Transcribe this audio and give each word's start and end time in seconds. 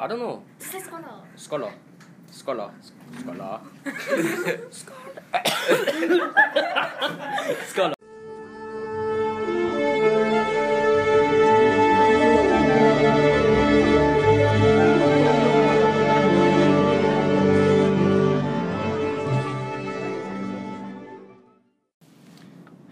I 0.00 0.06
don't 0.06 0.18
know. 0.18 0.42
Just 0.58 0.72
say 0.72 0.78
scholar. 0.80 1.20
Scholar. 1.36 1.72
Scholar. 2.30 2.70
Scholar. 3.18 3.60
Scholar. 7.62 7.94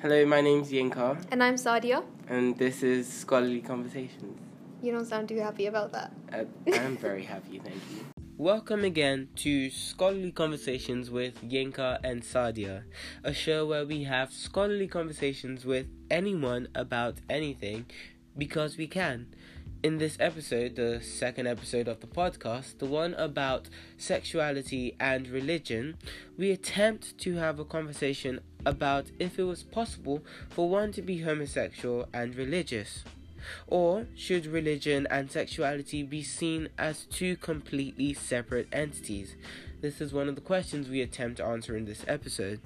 Hello, 0.01 0.25
my 0.27 0.41
name's 0.41 0.71
Yinka, 0.71 1.25
And 1.31 1.43
I'm 1.43 1.57
Sadia. 1.57 2.05
and 2.29 2.57
this 2.57 2.83
is 2.83 3.09
Scholarly 3.09 3.61
Conversations. 3.61 4.48
You 4.81 4.93
don't 4.93 5.07
sound 5.07 5.29
too 5.29 5.39
happy 5.39 5.67
about 5.67 5.91
that. 5.91 6.13
Uh, 6.33 6.45
I 6.73 6.77
am 6.77 6.97
very 6.97 7.25
happy, 7.25 7.59
thank 7.59 7.75
you. 7.91 8.05
Welcome 8.37 8.85
again 8.85 9.29
to 9.37 9.71
Scholarly 9.71 10.31
Conversations 10.31 11.11
with 11.11 11.43
Yinka 11.43 11.99
and 12.05 12.23
Sadia, 12.23 12.85
a 13.25 13.35
show 13.35 13.67
where 13.67 13.85
we 13.85 14.05
have 14.05 14.33
scholarly 14.33 14.87
conversations 14.87 15.65
with 15.65 15.89
anyone 16.09 16.69
about 16.77 17.17
anything 17.29 17.87
because 18.37 18.77
we 18.77 18.87
can. 18.87 19.27
In 19.83 19.99
this 19.99 20.17
episode, 20.21 20.77
the 20.77 21.01
second 21.03 21.49
episode 21.49 21.89
of 21.89 21.99
the 21.99 22.07
podcast, 22.07 22.79
the 22.79 22.87
one 22.87 23.15
about 23.15 23.69
sexuality 23.97 24.95
and 25.01 25.27
religion, 25.27 25.97
we 26.37 26.53
attempt 26.53 27.19
to 27.19 27.35
have 27.35 27.59
a 27.59 27.65
conversation 27.65 28.39
about 28.65 29.07
if 29.19 29.41
it 29.41 29.45
was 29.45 29.65
possible 29.65 30.23
for 30.51 30.69
one 30.69 30.93
to 30.93 31.03
be 31.03 31.23
homosexual 31.23 32.09
and 32.15 32.37
religious. 32.37 33.03
Or 33.67 34.07
should 34.15 34.47
religion 34.47 35.07
and 35.11 35.31
sexuality 35.31 36.03
be 36.03 36.23
seen 36.23 36.69
as 36.79 37.05
two 37.07 37.37
completely 37.37 38.15
separate 38.15 38.69
entities? 38.73 39.37
This 39.81 40.01
is 40.01 40.13
one 40.13 40.29
of 40.29 40.35
the 40.35 40.41
questions 40.41 40.89
we 40.89 41.01
attempt 41.01 41.37
to 41.39 41.45
answer 41.45 41.77
in 41.77 41.85
this 41.85 42.05
episode. 42.09 42.61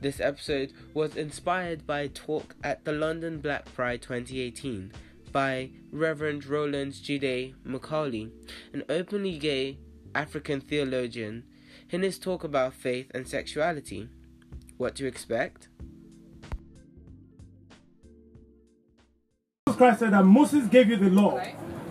This 0.00 0.20
episode 0.20 0.72
was 0.92 1.16
inspired 1.16 1.86
by 1.86 2.00
a 2.00 2.08
talk 2.08 2.56
at 2.62 2.84
the 2.84 2.92
London 2.92 3.38
Black 3.38 3.72
Pride 3.74 4.02
2018 4.02 4.92
by 5.32 5.70
Reverend 5.90 6.46
Rowland 6.46 6.92
Jide 6.92 7.54
Macaulay, 7.64 8.30
an 8.72 8.84
openly 8.88 9.38
gay 9.38 9.78
African 10.14 10.60
theologian, 10.60 11.44
in 11.90 12.02
his 12.02 12.18
talk 12.18 12.44
about 12.44 12.74
faith 12.74 13.10
and 13.14 13.26
sexuality. 13.26 14.08
What 14.76 14.94
to 14.96 15.06
expect? 15.06 15.68
Jesus 19.74 19.78
Christ 19.78 19.98
said 19.98 20.12
that 20.12 20.24
Moses 20.24 20.68
gave 20.68 20.88
you 20.88 20.96
the 20.96 21.10
law, 21.10 21.42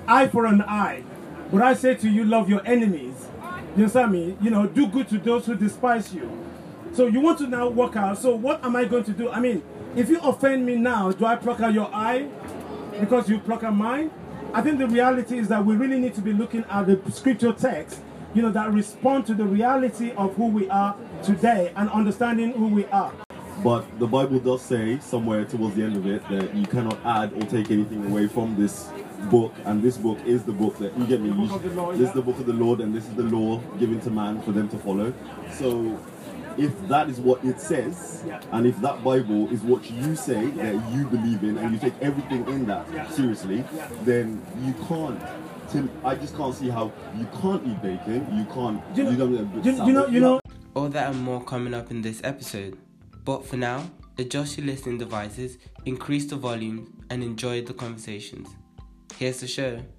eye 0.08 0.30
for 0.30 0.46
an 0.46 0.62
eye. 0.62 1.04
But 1.52 1.64
I 1.64 1.74
say 1.74 1.96
to 1.96 2.10
you, 2.10 2.24
love 2.24 2.50
your 2.50 2.66
enemies. 2.66 3.28
You 3.76 3.84
understand 3.84 4.14
me? 4.14 4.38
You 4.42 4.52
know, 4.52 4.68
do 4.68 4.88
good 4.88 5.10
to 5.10 5.18
those 5.18 5.46
who 5.46 5.56
despise 5.56 6.16
you. 6.16 6.32
So 6.94 7.08
you 7.08 7.20
want 7.20 7.40
to 7.40 7.48
now 7.48 7.68
work 7.68 7.98
out. 7.98 8.20
So 8.20 8.38
what 8.38 8.64
am 8.64 8.78
I 8.78 8.86
going 8.86 9.04
to 9.04 9.12
do? 9.12 9.30
I 9.30 9.42
mean, 9.42 9.64
if 9.98 10.08
you 10.08 10.18
offend 10.22 10.66
me 10.66 10.78
now, 10.78 11.12
do 11.12 11.26
I 11.26 11.36
pluck 11.36 11.60
out 11.60 11.74
your 11.74 11.94
eye 11.94 12.30
because 13.02 13.28
you 13.28 13.38
pluck 13.40 13.64
out 13.64 13.76
mine? 13.76 14.12
I 14.54 14.62
think 14.62 14.78
the 14.78 14.88
reality 14.88 15.38
is 15.38 15.50
that 15.50 15.66
we 15.66 15.76
really 15.76 16.00
need 16.00 16.14
to 16.16 16.22
be 16.22 16.32
looking 16.32 16.64
at 16.70 16.88
the 16.88 17.02
scripture 17.12 17.52
text, 17.52 18.00
you 18.34 18.42
know, 18.42 18.52
that 18.52 18.72
respond 18.72 19.26
to 19.26 19.34
the 19.34 19.46
reality 19.46 20.12
of 20.12 20.36
who 20.36 20.48
we 20.48 20.70
are 20.70 20.96
today 21.22 21.74
and 21.76 21.90
understanding 21.90 22.54
who 22.54 22.68
we 22.68 22.86
are. 22.86 23.12
But 23.64 23.86
the 24.00 24.08
Bible 24.08 24.40
does 24.40 24.62
say 24.62 25.00
somewhere 25.00 25.46
towards 25.46 25.76
the 25.76 25.84
end 25.84 25.96
of 25.96 26.06
it 26.06 26.28
that 26.30 26.54
you 26.56 26.66
cannot 26.66 26.98
add 27.06 27.34
or 27.34 27.42
take 27.48 27.72
anything 27.72 28.06
away 28.08 28.28
from 28.28 28.56
this 28.60 28.90
book, 29.32 29.54
and 29.66 29.82
this 29.82 29.98
book 29.98 30.20
is 30.26 30.44
the 30.44 30.52
book 30.52 30.78
that 30.80 30.98
you 30.98 31.06
get 31.06 31.22
me. 31.22 31.30
The 31.30 31.36
book 31.36 31.50
you- 31.50 31.56
of 31.56 31.64
the 31.64 31.70
Lord, 31.82 31.96
this 31.96 32.02
yeah. 32.02 32.08
is 32.10 32.14
the 32.14 32.22
book 32.22 32.40
of 32.40 32.46
the 32.46 32.54
Lord, 32.54 32.82
and 32.82 32.94
this 32.94 33.06
is 33.08 33.16
the 33.16 33.24
law 33.24 33.60
given 33.80 34.02
to 34.02 34.10
man 34.12 34.42
for 34.42 34.52
them 34.52 34.68
to 34.70 34.78
follow. 34.78 35.14
So, 35.54 35.98
if 36.58 36.88
that 36.90 37.10
is 37.10 37.20
what 37.22 37.44
it 37.46 37.60
says, 37.62 38.24
Yeah. 38.28 38.42
and 38.52 38.68
if 38.68 38.80
that 38.82 39.02
Bible 39.04 39.50
is 39.50 39.62
what 39.62 39.90
you 39.90 40.16
say 40.16 40.48
that 40.52 40.76
you 40.92 41.06
believe 41.06 41.44
in, 41.44 41.58
and 41.58 41.72
you 41.74 41.80
take 41.80 41.94
everything 42.02 42.46
in 42.50 42.66
that 42.66 42.86
Yeah. 42.94 43.10
seriously, 43.12 43.64
Yeah. 43.76 43.88
then 44.04 44.42
you 44.66 44.74
can't. 44.88 45.20
Tim, 45.70 45.90
I 46.04 46.16
just 46.16 46.36
can't 46.36 46.54
see 46.54 46.68
how 46.70 46.92
you 47.18 47.26
can't 47.42 47.66
eat 47.66 47.82
bacon. 47.82 48.28
You 48.38 48.46
can't. 48.54 48.82
You 48.96 49.04
know, 49.06 49.16
don't 49.16 49.62
get 49.64 49.66
you, 49.66 49.86
you 49.86 49.94
know, 49.94 50.08
you 50.08 50.20
know, 50.20 50.40
All 50.76 50.90
that 50.90 51.14
and 51.14 51.24
more 51.24 51.42
coming 51.44 51.74
up 51.74 51.92
in 51.92 52.02
this 52.02 52.20
episode. 52.24 52.78
But 53.26 53.46
for 53.46 53.56
now, 53.56 53.90
adjust 54.18 54.58
your 54.58 54.68
listening 54.68 54.98
devices, 54.98 55.58
increase 55.86 56.26
the 56.26 56.36
volume, 56.36 57.06
and 57.10 57.24
enjoy 57.24 57.62
the 57.62 57.74
conversations. 57.74 58.50
Here's 59.18 59.40
the 59.40 59.48
show. 59.48 59.82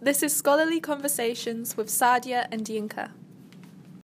This 0.00 0.22
is 0.22 0.36
Scholarly 0.36 0.80
Conversations 0.80 1.78
with 1.78 1.88
Sadia 1.88 2.46
and 2.52 2.66
Yinka. 2.66 3.08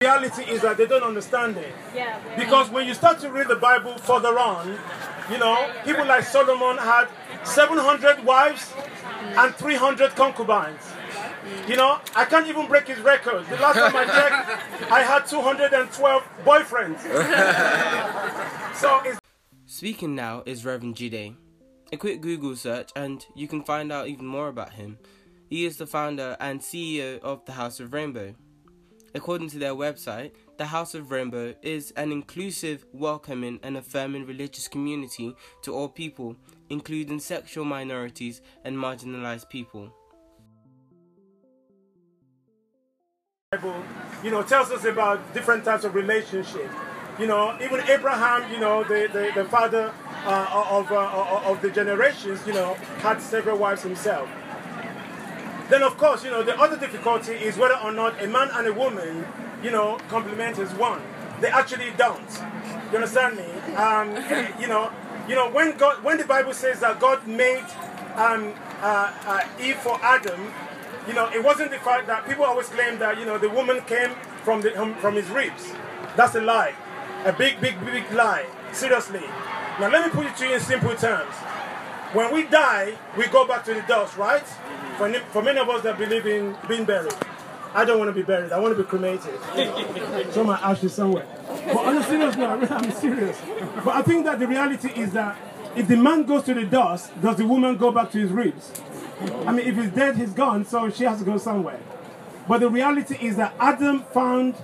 Reality 0.01 0.43
is 0.43 0.61
that 0.61 0.77
they 0.77 0.87
don't 0.87 1.03
understand 1.03 1.57
it. 1.57 1.73
Yeah, 1.93 2.17
Because 2.37 2.69
when 2.69 2.87
you 2.87 2.93
start 2.93 3.19
to 3.19 3.29
read 3.29 3.49
the 3.49 3.57
Bible 3.57 3.97
further 3.97 4.39
on, 4.39 4.79
you 5.29 5.37
know, 5.37 5.69
people 5.83 6.05
like 6.05 6.23
Solomon 6.23 6.77
had 6.77 7.09
700 7.43 8.23
wives 8.23 8.73
and 9.35 9.53
300 9.53 10.15
concubines. 10.15 10.79
You 11.67 11.75
know, 11.75 11.99
I 12.15 12.23
can't 12.23 12.47
even 12.47 12.67
break 12.67 12.87
his 12.87 12.99
record. 12.99 13.45
The 13.47 13.57
last 13.57 13.75
time 13.75 13.93
I 13.93 14.05
checked, 14.05 14.89
I 14.89 15.01
had 15.01 15.25
212 15.25 16.23
boyfriends. 16.45 17.01
so 18.75 19.01
it's 19.03 19.19
Speaking 19.65 20.15
now 20.15 20.43
is 20.45 20.63
Reverend 20.63 20.95
Jide. 20.95 21.35
A 21.91 21.97
quick 21.97 22.21
Google 22.21 22.55
search 22.55 22.91
and 22.95 23.25
you 23.35 23.49
can 23.49 23.63
find 23.65 23.91
out 23.91 24.07
even 24.07 24.27
more 24.27 24.47
about 24.47 24.71
him. 24.71 24.97
He 25.49 25.65
is 25.65 25.75
the 25.75 25.85
founder 25.85 26.37
and 26.39 26.61
CEO 26.61 27.19
of 27.19 27.43
the 27.43 27.51
House 27.51 27.81
of 27.81 27.91
Rainbow. 27.91 28.35
According 29.15 29.49
to 29.49 29.59
their 29.59 29.73
website, 29.73 30.31
the 30.57 30.65
House 30.65 30.93
of 30.93 31.11
Rainbow 31.11 31.55
is 31.61 31.91
an 31.91 32.11
inclusive, 32.11 32.85
welcoming, 32.93 33.59
and 33.63 33.77
affirming 33.77 34.25
religious 34.25 34.67
community 34.67 35.35
to 35.63 35.73
all 35.73 35.89
people, 35.89 36.35
including 36.69 37.19
sexual 37.19 37.65
minorities 37.65 38.41
and 38.63 38.77
marginalized 38.77 39.49
people. 39.49 39.93
Bible, 43.51 43.83
you 44.23 44.29
know, 44.29 44.43
tells 44.43 44.69
us 44.69 44.85
about 44.85 45.33
different 45.33 45.65
types 45.65 45.83
of 45.83 45.95
relationships. 45.95 46.71
You 47.17 47.25
know, 47.25 47.57
even 47.61 47.81
Abraham, 47.89 48.51
you 48.53 48.59
know, 48.59 48.83
the, 48.83 49.09
the, 49.11 49.31
the 49.41 49.49
father 49.49 49.91
uh, 50.23 50.67
of, 50.69 50.91
uh, 50.91 51.49
of 51.49 51.59
the 51.61 51.71
generations, 51.71 52.45
you 52.45 52.53
know, 52.53 52.75
had 52.99 53.19
several 53.19 53.57
wives 53.57 53.81
himself. 53.81 54.29
Then, 55.69 55.83
of 55.83 55.97
course, 55.97 56.23
you 56.23 56.31
know, 56.31 56.41
the 56.41 56.59
other 56.59 56.77
difficulty 56.77 57.33
is 57.33 57.57
whether 57.57 57.77
or 57.77 57.91
not 57.91 58.21
a 58.23 58.27
man 58.27 58.49
and 58.53 58.67
a 58.67 58.73
woman, 58.73 59.25
you 59.63 59.69
know, 59.69 59.99
complement 60.09 60.57
as 60.57 60.73
one. 60.73 61.01
They 61.41 61.49
actually 61.49 61.91
don't. 61.95 62.29
You 62.91 62.97
understand 62.97 63.37
me? 63.37 63.45
Um, 63.75 64.09
you 64.59 64.67
know, 64.67 64.91
you 65.27 65.35
know, 65.35 65.49
when 65.51 65.77
God, 65.77 66.03
when 66.03 66.17
the 66.17 66.25
Bible 66.25 66.53
says 66.53 66.79
that 66.79 66.99
God 66.99 67.25
made 67.27 67.63
um, 68.15 68.53
uh, 68.81 69.13
uh, 69.25 69.41
Eve 69.61 69.77
for 69.77 69.99
Adam, 70.01 70.51
you 71.07 71.13
know, 71.13 71.29
it 71.29 71.43
wasn't 71.43 71.69
the 71.71 71.77
fact 71.77 72.07
that 72.07 72.27
people 72.27 72.45
always 72.45 72.67
claim 72.67 72.97
that 72.99 73.19
you 73.19 73.25
know 73.25 73.37
the 73.37 73.49
woman 73.49 73.81
came 73.81 74.11
from 74.43 74.61
the 74.61 74.79
um, 74.79 74.95
from 74.95 75.15
his 75.15 75.29
ribs. 75.29 75.71
That's 76.17 76.33
a 76.35 76.41
lie, 76.41 76.73
a 77.25 77.31
big, 77.33 77.61
big, 77.61 77.79
big 77.85 78.11
lie. 78.11 78.45
Seriously. 78.73 79.23
Now 79.79 79.89
let 79.89 80.05
me 80.05 80.11
put 80.11 80.25
it 80.25 80.35
to 80.37 80.47
you 80.47 80.55
in 80.55 80.59
simple 80.59 80.95
terms. 80.95 81.33
When 82.13 82.33
we 82.33 82.45
die, 82.45 82.97
we 83.15 83.27
go 83.27 83.47
back 83.47 83.63
to 83.65 83.73
the 83.73 83.81
dust, 83.83 84.17
right? 84.17 84.43
For, 84.97 85.13
for 85.31 85.43
many 85.43 85.59
of 85.59 85.69
us 85.69 85.83
that 85.83 85.97
believe 85.97 86.25
in 86.25 86.55
being 86.67 86.83
buried, 86.83 87.13
I 87.73 87.85
don't 87.85 87.99
want 87.99 88.09
to 88.09 88.13
be 88.15 88.23
buried. 88.23 88.51
I 88.51 88.59
want 88.59 88.75
to 88.75 88.83
be 88.83 88.87
cremated. 88.89 89.39
Show 90.33 90.43
my 90.43 90.57
ashes 90.59 90.93
somewhere. 90.93 91.27
But 91.47 91.77
on 91.77 91.97
a 91.97 92.03
serious 92.03 92.35
note, 92.35 92.71
I'm 92.71 92.91
serious. 92.91 93.39
But 93.85 93.95
I 93.95 94.01
think 94.01 94.25
that 94.25 94.39
the 94.39 94.47
reality 94.47 94.89
is 94.99 95.13
that 95.13 95.37
if 95.75 95.87
the 95.87 95.97
man 95.97 96.23
goes 96.23 96.43
to 96.45 96.55
the 96.55 96.65
dust, 96.65 97.11
does 97.21 97.35
the 97.35 97.45
woman 97.45 97.77
go 97.77 97.91
back 97.91 98.11
to 98.11 98.17
his 98.19 98.31
ribs? 98.31 98.71
I 99.45 99.51
mean, 99.51 99.67
if 99.67 99.75
he's 99.75 99.91
dead, 99.91 100.17
he's 100.17 100.33
gone, 100.33 100.65
so 100.65 100.89
she 100.89 101.03
has 101.03 101.19
to 101.19 101.25
go 101.25 101.37
somewhere. 101.37 101.79
But 102.47 102.61
the 102.61 102.69
reality 102.69 103.17
is 103.21 103.35
that 103.35 103.53
Adam 103.59 104.01
found 104.11 104.55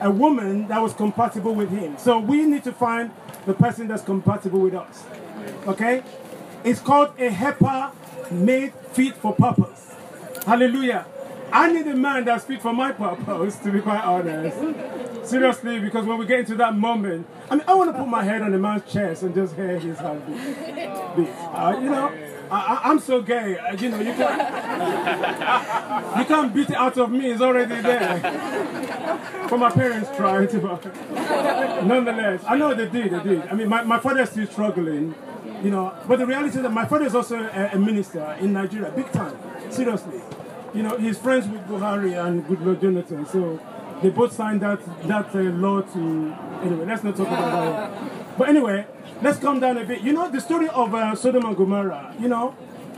a 0.00 0.10
woman 0.10 0.68
that 0.68 0.80
was 0.80 0.94
compatible 0.94 1.54
with 1.54 1.68
him. 1.68 1.98
So 1.98 2.18
we 2.18 2.46
need 2.46 2.64
to 2.64 2.72
find 2.72 3.10
the 3.44 3.52
person 3.52 3.88
that's 3.88 4.02
compatible 4.02 4.60
with 4.60 4.74
us. 4.74 5.04
Okay? 5.66 6.02
It's 6.68 6.80
called 6.80 7.18
a 7.18 7.30
helper 7.30 7.92
made 8.30 8.74
fit 8.92 9.14
for 9.14 9.34
purpose. 9.34 9.94
Hallelujah. 10.44 11.06
I 11.50 11.72
need 11.72 11.86
a 11.86 11.96
man 11.96 12.26
that's 12.26 12.44
fit 12.44 12.60
for 12.60 12.74
my 12.74 12.92
purpose, 12.92 13.56
to 13.60 13.72
be 13.72 13.80
quite 13.80 14.04
honest. 14.04 14.58
Seriously, 15.26 15.80
because 15.80 16.04
when 16.04 16.18
we 16.18 16.26
get 16.26 16.40
into 16.40 16.56
that 16.56 16.76
moment, 16.76 17.26
I 17.50 17.54
mean, 17.54 17.64
I 17.66 17.72
want 17.72 17.90
to 17.90 17.98
put 17.98 18.06
my 18.06 18.22
head 18.22 18.42
on 18.42 18.52
a 18.52 18.58
man's 18.58 18.84
chest 18.92 19.22
and 19.22 19.34
just 19.34 19.56
hear 19.56 19.78
his 19.78 19.98
heartbeat. 19.98 20.36
beat. 21.16 21.28
Uh, 21.28 21.78
you 21.80 21.88
know, 21.88 22.12
I, 22.50 22.80
I'm 22.84 22.98
so 22.98 23.22
gay. 23.22 23.56
Uh, 23.56 23.72
you 23.72 23.88
know, 23.88 24.00
you 24.00 24.12
can't, 24.12 26.18
you 26.18 26.24
can't 26.26 26.54
beat 26.54 26.68
it 26.68 26.76
out 26.76 26.98
of 26.98 27.10
me. 27.10 27.30
It's 27.30 27.40
already 27.40 27.80
there. 27.80 28.20
For 29.48 29.56
my 29.56 29.70
parents 29.70 30.10
tried. 30.18 30.52
Nonetheless, 30.52 32.44
I 32.46 32.58
know 32.58 32.74
they 32.74 32.90
did, 32.90 33.12
they 33.12 33.22
did. 33.22 33.48
I 33.48 33.54
mean, 33.54 33.70
my, 33.70 33.82
my 33.84 33.98
father 33.98 34.20
is 34.20 34.28
still 34.30 34.46
struggling, 34.46 35.14
you 35.62 35.70
know. 35.70 35.94
But 36.06 36.18
the 36.18 36.26
reality 36.26 36.56
is 36.56 36.62
that 36.62 36.72
my 36.72 36.84
father 36.86 37.06
is 37.06 37.14
also 37.14 37.36
a, 37.38 37.70
a 37.72 37.78
minister 37.78 38.36
in 38.40 38.52
Nigeria, 38.52 38.90
big 38.90 39.10
time, 39.12 39.36
seriously. 39.70 40.20
You 40.74 40.82
know, 40.82 40.96
he's 40.98 41.18
friends 41.18 41.48
with 41.48 41.62
Buhari 41.66 42.22
and 42.22 42.44
Goodluck 42.46 42.80
Jonathan, 42.80 43.26
so 43.26 43.60
they 44.02 44.10
both 44.10 44.32
signed 44.32 44.60
that 44.62 44.80
that 45.08 45.34
uh, 45.34 45.38
law 45.38 45.80
to. 45.80 46.34
Anyway, 46.62 46.84
let's 46.86 47.04
not 47.04 47.16
talk 47.16 47.28
about 47.28 47.90
that. 47.90 48.38
But 48.38 48.48
anyway, 48.48 48.86
let's 49.22 49.38
calm 49.38 49.60
down 49.60 49.78
a 49.78 49.84
bit. 49.84 50.02
You 50.02 50.12
know, 50.12 50.30
the 50.30 50.40
story 50.40 50.68
of 50.68 50.94
uh, 50.94 51.14
Sodom 51.14 51.44
and 51.46 51.56
Gomorrah. 51.56 52.14
You 52.20 52.28
know, 52.28 52.54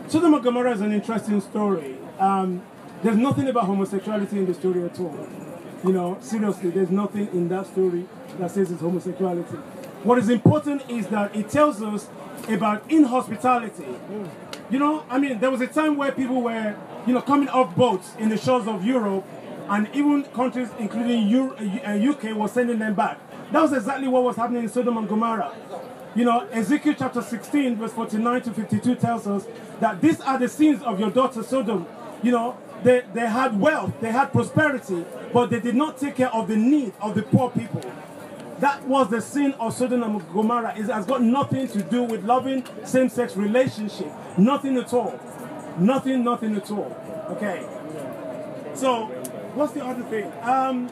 Sodom 0.08 0.34
and 0.34 0.42
Gomorrah 0.42 0.72
is 0.72 0.80
an 0.80 0.92
interesting 0.92 1.40
story. 1.40 1.96
Um, 2.18 2.62
there's 3.02 3.16
nothing 3.16 3.48
about 3.48 3.64
homosexuality 3.64 4.38
in 4.38 4.46
the 4.46 4.54
story 4.54 4.84
at 4.84 4.98
all. 5.00 5.26
You 5.84 5.92
know, 5.92 6.18
seriously, 6.20 6.70
there's 6.70 6.90
nothing 6.90 7.28
in 7.28 7.48
that 7.48 7.66
story 7.66 8.06
that 8.38 8.50
says 8.50 8.70
it's 8.70 8.82
homosexuality. 8.82 9.56
What 10.02 10.18
is 10.18 10.28
important 10.28 10.82
is 10.90 11.06
that 11.08 11.34
it 11.34 11.48
tells 11.48 11.82
us 11.82 12.08
about 12.48 12.90
inhospitality. 12.90 13.86
You 14.70 14.78
know, 14.78 15.04
I 15.10 15.18
mean, 15.18 15.40
there 15.40 15.50
was 15.50 15.60
a 15.60 15.66
time 15.66 15.96
where 15.96 16.12
people 16.12 16.42
were, 16.42 16.76
you 17.06 17.14
know, 17.14 17.20
coming 17.22 17.48
off 17.48 17.74
boats 17.74 18.14
in 18.18 18.28
the 18.28 18.36
shores 18.36 18.66
of 18.68 18.84
Europe, 18.84 19.24
and 19.68 19.88
even 19.94 20.24
countries, 20.24 20.68
including 20.78 21.28
Euro- 21.28 21.56
uh, 21.56 22.10
UK, 22.10 22.36
were 22.36 22.48
sending 22.48 22.78
them 22.78 22.94
back. 22.94 23.18
That 23.52 23.62
was 23.62 23.72
exactly 23.72 24.08
what 24.08 24.22
was 24.22 24.36
happening 24.36 24.64
in 24.64 24.68
Sodom 24.68 24.96
and 24.96 25.08
Gomorrah. 25.08 25.52
You 26.14 26.24
know, 26.24 26.40
Ezekiel 26.52 26.94
chapter 26.98 27.22
16, 27.22 27.76
verse 27.76 27.92
49 27.92 28.42
to 28.42 28.50
52 28.52 28.94
tells 28.96 29.26
us 29.26 29.46
that 29.80 30.00
these 30.00 30.20
are 30.20 30.38
the 30.38 30.48
sins 30.48 30.82
of 30.82 30.98
your 30.98 31.10
daughter 31.10 31.42
Sodom. 31.42 31.86
You 32.22 32.32
know, 32.32 32.56
they, 32.82 33.02
they 33.14 33.26
had 33.26 33.58
wealth, 33.60 33.92
they 34.00 34.10
had 34.10 34.32
prosperity, 34.32 35.04
but 35.32 35.50
they 35.50 35.60
did 35.60 35.76
not 35.76 35.98
take 35.98 36.16
care 36.16 36.32
of 36.34 36.48
the 36.48 36.56
need 36.56 36.92
of 37.00 37.14
the 37.14 37.22
poor 37.22 37.50
people. 37.50 37.82
That 38.60 38.86
was 38.86 39.08
the 39.08 39.22
sin 39.22 39.54
of 39.54 39.74
Sodom 39.74 40.02
and 40.02 40.32
Gomorrah. 40.32 40.74
It 40.76 40.84
has 40.84 41.06
got 41.06 41.22
nothing 41.22 41.66
to 41.68 41.82
do 41.82 42.02
with 42.02 42.24
loving 42.24 42.64
same-sex 42.84 43.34
relationship. 43.34 44.12
Nothing 44.36 44.76
at 44.76 44.92
all. 44.92 45.18
Nothing, 45.78 46.24
nothing 46.24 46.54
at 46.56 46.70
all. 46.70 46.94
Okay. 47.30 47.66
So, 48.74 49.06
what's 49.54 49.72
the 49.72 49.82
other 49.82 50.02
thing? 50.04 50.30
Um, 50.42 50.90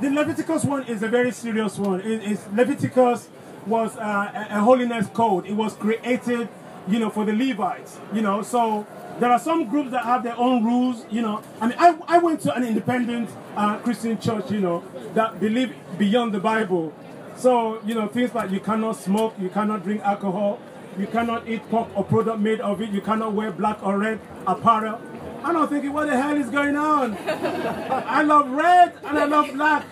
the 0.00 0.10
Leviticus 0.10 0.64
one 0.64 0.84
is 0.88 1.02
a 1.04 1.08
very 1.08 1.30
serious 1.30 1.78
one. 1.78 2.00
It, 2.00 2.22
it's, 2.24 2.44
Leviticus 2.52 3.28
was 3.66 3.96
uh, 3.96 4.46
a, 4.50 4.56
a 4.56 4.60
holiness 4.60 5.06
code. 5.06 5.46
It 5.46 5.54
was 5.54 5.74
created, 5.74 6.48
you 6.88 6.98
know, 6.98 7.10
for 7.10 7.24
the 7.24 7.32
Levites. 7.32 7.98
You 8.12 8.22
know, 8.22 8.42
so 8.42 8.84
there 9.18 9.30
are 9.30 9.38
some 9.38 9.68
groups 9.68 9.90
that 9.90 10.04
have 10.04 10.22
their 10.22 10.36
own 10.36 10.64
rules. 10.64 11.06
You 11.10 11.22
know, 11.22 11.42
I 11.60 11.68
mean, 11.68 11.76
I, 11.78 11.98
I 12.06 12.18
went 12.18 12.40
to 12.42 12.54
an 12.54 12.64
independent 12.64 13.30
uh, 13.56 13.78
Christian 13.78 14.18
church. 14.18 14.50
You 14.50 14.60
know, 14.60 14.84
that 15.14 15.40
believe 15.40 15.74
beyond 15.98 16.34
the 16.34 16.40
Bible. 16.40 16.92
So 17.36 17.80
you 17.84 17.94
know, 17.94 18.08
things 18.08 18.34
like 18.34 18.50
you 18.50 18.60
cannot 18.60 18.96
smoke, 18.96 19.34
you 19.38 19.48
cannot 19.48 19.82
drink 19.84 20.02
alcohol, 20.02 20.58
you 20.98 21.06
cannot 21.06 21.48
eat 21.48 21.68
pork 21.70 21.88
or 21.94 22.04
product 22.04 22.38
made 22.40 22.60
of 22.60 22.80
it, 22.80 22.90
you 22.90 23.00
cannot 23.00 23.32
wear 23.34 23.50
black 23.50 23.82
or 23.82 23.98
red 23.98 24.20
apparel. 24.46 25.00
And 25.38 25.46
I'm 25.46 25.54
not 25.54 25.70
thinking, 25.70 25.92
what 25.92 26.06
the 26.06 26.20
hell 26.20 26.36
is 26.36 26.50
going 26.50 26.76
on? 26.76 27.16
I 27.18 28.22
love 28.22 28.50
red 28.50 28.94
and 29.04 29.18
I 29.18 29.24
love 29.24 29.52
black. 29.52 29.84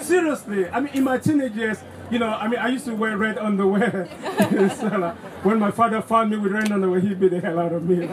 Seriously, 0.00 0.68
I 0.68 0.80
mean, 0.80 0.94
in 0.94 1.04
my 1.04 1.18
teenage 1.18 1.54
years, 1.54 1.78
you 2.10 2.18
know, 2.18 2.28
I 2.28 2.48
mean, 2.48 2.58
I 2.58 2.68
used 2.68 2.84
to 2.86 2.94
wear 2.94 3.16
red 3.16 3.38
underwear. 3.38 4.08
so, 4.78 5.16
when 5.42 5.58
my 5.58 5.70
father 5.70 6.02
found 6.02 6.30
me 6.30 6.38
with 6.38 6.52
red 6.52 6.72
underwear, 6.72 7.00
he 7.00 7.14
beat 7.14 7.30
the 7.30 7.40
hell 7.40 7.58
out 7.58 7.72
of 7.72 7.84
me. 7.84 8.06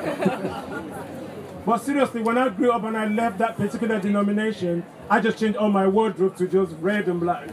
but 1.65 1.79
seriously, 1.79 2.21
when 2.21 2.37
I 2.37 2.49
grew 2.49 2.71
up 2.71 2.83
and 2.83 2.95
I 2.95 3.07
left 3.07 3.39
that 3.39 3.57
particular 3.57 3.99
denomination, 3.99 4.85
I 5.09 5.19
just 5.19 5.39
changed 5.39 5.57
all 5.57 5.69
my 5.69 5.87
wardrobe 5.87 6.37
to 6.37 6.47
just 6.47 6.73
red 6.79 7.07
and 7.07 7.19
black. 7.19 7.49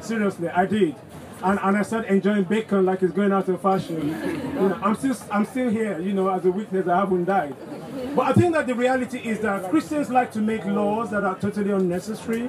seriously, 0.00 0.48
I 0.48 0.64
did. 0.64 0.94
And, 1.44 1.58
and 1.60 1.76
I 1.76 1.82
started 1.82 2.12
enjoying 2.12 2.44
bacon 2.44 2.84
like 2.84 3.02
it's 3.02 3.12
going 3.12 3.32
out 3.32 3.48
of 3.48 3.60
fashion. 3.60 4.08
You 4.08 4.68
know, 4.68 4.78
I'm 4.82 4.94
still 4.94 5.16
I'm 5.30 5.44
still 5.44 5.70
here, 5.70 5.98
you 5.98 6.12
know, 6.12 6.28
as 6.28 6.44
a 6.44 6.52
witness. 6.52 6.86
I 6.86 6.96
haven't 6.98 7.24
died. 7.24 7.56
But 8.14 8.26
I 8.26 8.32
think 8.32 8.54
that 8.54 8.66
the 8.66 8.74
reality 8.74 9.18
is 9.18 9.40
that 9.40 9.68
Christians 9.70 10.08
like 10.10 10.30
to 10.32 10.40
make 10.40 10.64
laws 10.64 11.10
that 11.10 11.24
are 11.24 11.36
totally 11.36 11.72
unnecessary. 11.72 12.48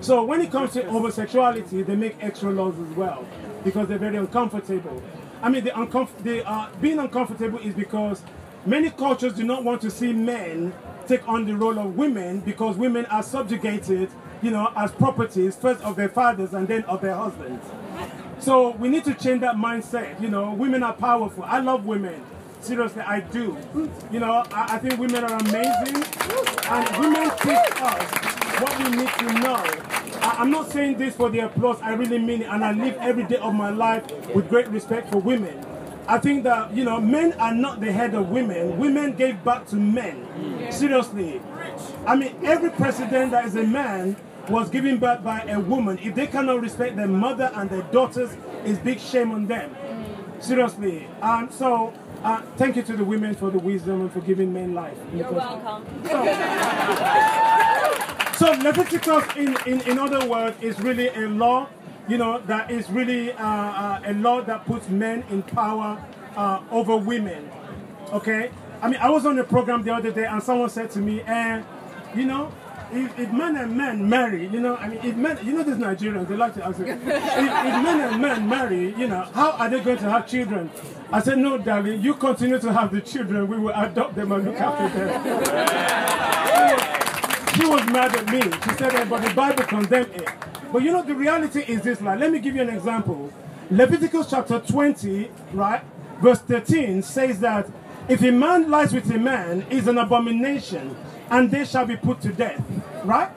So 0.00 0.24
when 0.24 0.40
it 0.40 0.50
comes 0.50 0.72
to 0.72 0.82
homosexuality, 0.90 1.82
they 1.82 1.96
make 1.96 2.16
extra 2.22 2.50
laws 2.50 2.74
as 2.78 2.96
well 2.96 3.26
because 3.62 3.88
they're 3.88 3.98
very 3.98 4.16
uncomfortable. 4.16 5.02
I 5.42 5.48
mean, 5.48 5.64
the 5.64 5.70
uncomf- 5.70 6.16
they 6.18 6.42
are 6.42 6.68
uh, 6.68 6.76
being 6.80 6.98
uncomfortable 6.98 7.58
is 7.58 7.74
because 7.74 8.22
many 8.64 8.90
cultures 8.90 9.34
do 9.34 9.44
not 9.44 9.64
want 9.64 9.80
to 9.82 9.90
see 9.90 10.12
men 10.12 10.72
take 11.06 11.26
on 11.28 11.44
the 11.44 11.54
role 11.54 11.78
of 11.78 11.96
women 11.96 12.40
because 12.40 12.76
women 12.76 13.06
are 13.06 13.22
subjugated, 13.22 14.10
you 14.42 14.50
know, 14.50 14.72
as 14.76 14.92
properties 14.92 15.56
first 15.56 15.82
of 15.82 15.96
their 15.96 16.08
fathers 16.08 16.54
and 16.54 16.68
then 16.68 16.84
of 16.84 17.00
their 17.00 17.14
husbands. 17.14 17.66
So 18.40 18.70
we 18.70 18.88
need 18.88 19.04
to 19.04 19.14
change 19.14 19.42
that 19.42 19.56
mindset. 19.56 20.20
You 20.20 20.28
know, 20.28 20.54
women 20.54 20.82
are 20.82 20.94
powerful. 20.94 21.44
I 21.44 21.60
love 21.60 21.84
women. 21.84 22.24
Seriously, 22.60 23.02
I 23.02 23.20
do. 23.20 23.56
You 24.10 24.20
know, 24.20 24.44
I, 24.52 24.74
I 24.74 24.78
think 24.78 24.98
women 24.98 25.24
are 25.24 25.34
amazing, 25.34 26.04
and 26.68 26.98
women 26.98 27.30
teach 27.38 27.82
us 27.82 28.60
what 28.60 28.78
we 28.78 28.96
need 28.96 29.08
to 29.08 29.32
know. 29.40 29.56
I, 30.22 30.36
I'm 30.38 30.50
not 30.50 30.70
saying 30.70 30.98
this 30.98 31.16
for 31.16 31.30
the 31.30 31.40
applause. 31.40 31.80
I 31.82 31.94
really 31.94 32.18
mean 32.18 32.42
it, 32.42 32.48
and 32.48 32.64
I 32.64 32.72
live 32.72 32.96
every 33.00 33.24
day 33.24 33.36
of 33.36 33.54
my 33.54 33.70
life 33.70 34.04
with 34.34 34.48
great 34.48 34.68
respect 34.68 35.10
for 35.10 35.18
women. 35.18 35.64
I 36.06 36.18
think 36.18 36.44
that 36.44 36.74
you 36.74 36.84
know, 36.84 37.00
men 37.00 37.32
are 37.34 37.54
not 37.54 37.80
the 37.80 37.92
head 37.92 38.14
of 38.14 38.28
women. 38.30 38.78
Women 38.78 39.12
gave 39.14 39.42
birth 39.44 39.68
to 39.70 39.76
men. 39.76 40.70
Seriously, 40.70 41.40
I 42.06 42.16
mean, 42.16 42.34
every 42.44 42.70
president 42.70 43.30
that 43.30 43.46
is 43.46 43.56
a 43.56 43.64
man 43.64 44.16
was 44.48 44.70
given 44.70 44.98
birth 44.98 45.22
by 45.22 45.42
a 45.42 45.60
woman. 45.60 45.98
If 46.02 46.14
they 46.14 46.26
cannot 46.26 46.60
respect 46.60 46.96
their 46.96 47.08
mother 47.08 47.50
and 47.54 47.68
their 47.68 47.82
daughters, 47.82 48.36
it's 48.64 48.78
big 48.78 48.98
shame 49.00 49.32
on 49.32 49.46
them. 49.46 49.76
Seriously. 50.40 51.06
And 51.20 51.52
so, 51.52 51.92
uh, 52.22 52.42
thank 52.56 52.76
you 52.76 52.82
to 52.82 52.96
the 52.96 53.04
women 53.04 53.34
for 53.34 53.50
the 53.50 53.58
wisdom 53.58 54.00
and 54.00 54.12
for 54.12 54.20
giving 54.20 54.52
men 54.52 54.74
life. 54.74 54.96
You're 55.14 55.30
welcome. 55.30 55.84
So 58.40 58.52
Leviticus, 58.52 59.36
in, 59.36 59.54
in, 59.66 59.82
in 59.82 59.98
other 59.98 60.26
words, 60.26 60.56
is 60.62 60.80
really 60.80 61.08
a 61.08 61.28
law, 61.28 61.68
you 62.08 62.16
know, 62.16 62.38
that 62.46 62.70
is 62.70 62.88
really 62.88 63.32
uh, 63.32 63.44
uh, 63.44 64.00
a 64.06 64.14
law 64.14 64.40
that 64.40 64.64
puts 64.64 64.88
men 64.88 65.24
in 65.28 65.42
power 65.42 66.02
uh, 66.36 66.62
over 66.70 66.96
women. 66.96 67.50
Okay? 68.14 68.50
I 68.80 68.88
mean, 68.88 68.98
I 68.98 69.10
was 69.10 69.26
on 69.26 69.38
a 69.38 69.44
program 69.44 69.82
the 69.82 69.94
other 69.94 70.10
day 70.10 70.24
and 70.24 70.42
someone 70.42 70.70
said 70.70 70.90
to 70.92 71.00
me, 71.00 71.20
eh, 71.20 71.62
you 72.14 72.24
know, 72.24 72.50
if, 72.92 73.18
if 73.18 73.32
men 73.32 73.56
and 73.56 73.76
men 73.76 74.08
marry, 74.08 74.46
you 74.48 74.60
know, 74.60 74.76
I 74.76 74.88
mean, 74.88 75.00
if 75.02 75.16
men, 75.16 75.38
you 75.42 75.52
know, 75.52 75.62
these 75.62 75.76
Nigerians, 75.76 76.28
they 76.28 76.36
like 76.36 76.54
to 76.54 76.64
ask, 76.64 76.80
if, 76.80 76.88
if 76.88 76.98
men 76.98 78.00
and 78.00 78.20
men 78.20 78.48
marry, 78.48 78.94
you 78.96 79.06
know, 79.06 79.22
how 79.34 79.52
are 79.52 79.68
they 79.68 79.80
going 79.80 79.98
to 79.98 80.10
have 80.10 80.26
children? 80.28 80.70
I 81.12 81.20
said, 81.20 81.38
no, 81.38 81.58
darling, 81.58 82.00
you 82.02 82.14
continue 82.14 82.58
to 82.58 82.72
have 82.72 82.92
the 82.92 83.00
children, 83.00 83.48
we 83.48 83.58
will 83.58 83.74
adopt 83.74 84.14
them 84.14 84.32
and 84.32 84.44
look 84.44 84.56
after 84.56 84.88
them. 84.98 85.10
she 87.54 87.66
was 87.66 87.84
mad 87.86 88.16
at 88.16 88.26
me. 88.30 88.40
She 88.42 88.76
said, 88.78 88.94
eh, 88.94 89.04
but 89.04 89.22
the 89.22 89.34
Bible 89.34 89.64
condemned 89.64 90.14
it. 90.14 90.28
But 90.72 90.82
you 90.82 90.92
know, 90.92 91.02
the 91.02 91.14
reality 91.14 91.60
is 91.60 91.82
this, 91.82 92.00
like, 92.00 92.18
let 92.20 92.32
me 92.32 92.38
give 92.38 92.54
you 92.54 92.62
an 92.62 92.70
example. 92.70 93.32
Leviticus 93.70 94.28
chapter 94.30 94.58
20, 94.60 95.30
right, 95.52 95.82
verse 96.20 96.40
13 96.40 97.02
says 97.02 97.40
that 97.40 97.68
if 98.08 98.22
a 98.22 98.30
man 98.32 98.68
lies 98.70 98.92
with 98.92 99.08
a 99.12 99.18
man, 99.18 99.64
is 99.70 99.86
an 99.86 99.98
abomination, 99.98 100.96
and 101.30 101.50
they 101.50 101.64
shall 101.64 101.86
be 101.86 101.96
put 101.96 102.20
to 102.22 102.32
death. 102.32 102.62
Right? 103.04 103.30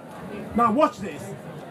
Now 0.55 0.71
watch 0.71 0.97
this. 0.97 1.23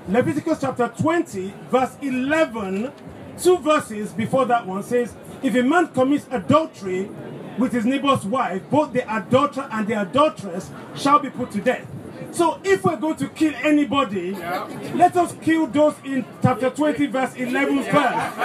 Leviticus 0.09 0.59
chapter 0.61 0.93
20, 0.99 1.55
verse 1.71 1.97
11, 2.01 2.93
two 3.41 3.59
verses 3.59 4.13
before 4.13 4.47
that 4.47 4.67
one 4.67 4.83
says, 4.83 5.15
If 5.43 5.55
a 5.55 5.63
man 5.63 5.89
commits 5.89 6.27
adultery 6.31 7.11
with 7.59 7.73
his 7.73 7.85
neighbor's 7.85 8.25
wife, 8.25 8.63
both 8.71 8.93
the 8.93 9.15
adulterer 9.15 9.69
and 9.71 9.87
the 9.87 10.01
adulteress 10.01 10.71
shall 10.97 11.19
be 11.19 11.31
put 11.31 11.51
to 11.53 11.61
death. 11.61 11.87
So 12.33 12.61
if 12.65 12.83
we're 12.83 12.97
going 12.97 13.17
to 13.17 13.29
kill 13.29 13.53
anybody, 13.63 14.33
let 14.33 15.17
us 15.17 15.37
kill 15.43 15.67
those 15.67 15.95
in 16.03 16.25
chapter 16.43 16.71
20, 16.71 17.07
verse 17.07 17.35
11 17.37 17.85
first. 17.85 18.37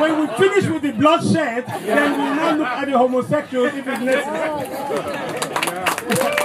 when 0.00 0.20
we 0.20 0.26
finish 0.36 0.66
with 0.68 0.82
the 0.82 0.92
bloodshed, 0.92 1.64
then 1.66 2.18
we'll 2.18 2.34
now 2.34 2.56
look 2.56 2.66
at 2.66 2.84
the 2.86 2.98
homosexuals 2.98 3.72
if 3.74 3.86
it's 3.86 4.00
necessary. 4.00 6.41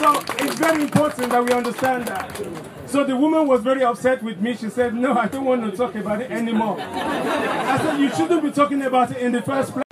So 0.00 0.18
it's 0.38 0.54
very 0.54 0.82
important 0.84 1.28
that 1.30 1.44
we 1.44 1.52
understand 1.52 2.08
that. 2.08 2.34
So 2.86 3.04
the 3.04 3.14
woman 3.14 3.46
was 3.46 3.60
very 3.60 3.84
upset 3.84 4.22
with 4.22 4.40
me. 4.40 4.56
She 4.56 4.70
said, 4.70 4.94
No, 4.94 5.12
I 5.12 5.28
don't 5.28 5.44
want 5.44 5.70
to 5.70 5.76
talk 5.76 5.94
about 5.94 6.22
it 6.22 6.30
anymore. 6.30 6.78
I 6.80 7.76
said, 7.82 8.00
You 8.00 8.08
shouldn't 8.08 8.42
be 8.42 8.50
talking 8.50 8.80
about 8.80 9.10
it 9.10 9.18
in 9.18 9.32
the 9.32 9.42
first 9.42 9.72
place. 9.72 9.84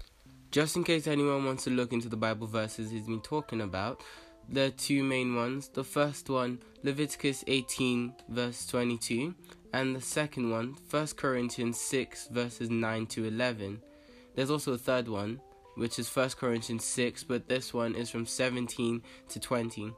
Just 0.50 0.76
in 0.76 0.84
case 0.84 1.06
anyone 1.06 1.44
wants 1.44 1.64
to 1.64 1.70
look 1.70 1.92
into 1.92 2.08
the 2.08 2.16
Bible 2.16 2.46
verses 2.46 2.90
he's 2.90 3.06
been 3.06 3.20
talking 3.20 3.60
about, 3.60 4.02
there 4.48 4.68
are 4.68 4.70
two 4.70 5.04
main 5.04 5.36
ones. 5.36 5.68
The 5.68 5.84
first 5.84 6.30
one, 6.30 6.60
Leviticus 6.82 7.44
18, 7.46 8.14
verse 8.30 8.66
22, 8.66 9.34
and 9.74 9.94
the 9.94 10.00
second 10.00 10.50
one, 10.50 10.74
1 10.88 11.06
Corinthians 11.16 11.78
6, 11.82 12.28
verses 12.28 12.70
9 12.70 13.06
to 13.08 13.26
11. 13.26 13.82
There's 14.34 14.50
also 14.50 14.72
a 14.72 14.78
third 14.78 15.06
one, 15.06 15.42
which 15.78 15.99
is 15.99 16.14
1 16.14 16.30
Corinthians 16.30 16.85
6, 16.85 17.25
but 17.25 17.49
this 17.49 17.73
one 17.73 17.94
is 17.94 18.11
from 18.11 18.26
17 18.26 19.02
to 19.28 19.40
20. 19.40 19.92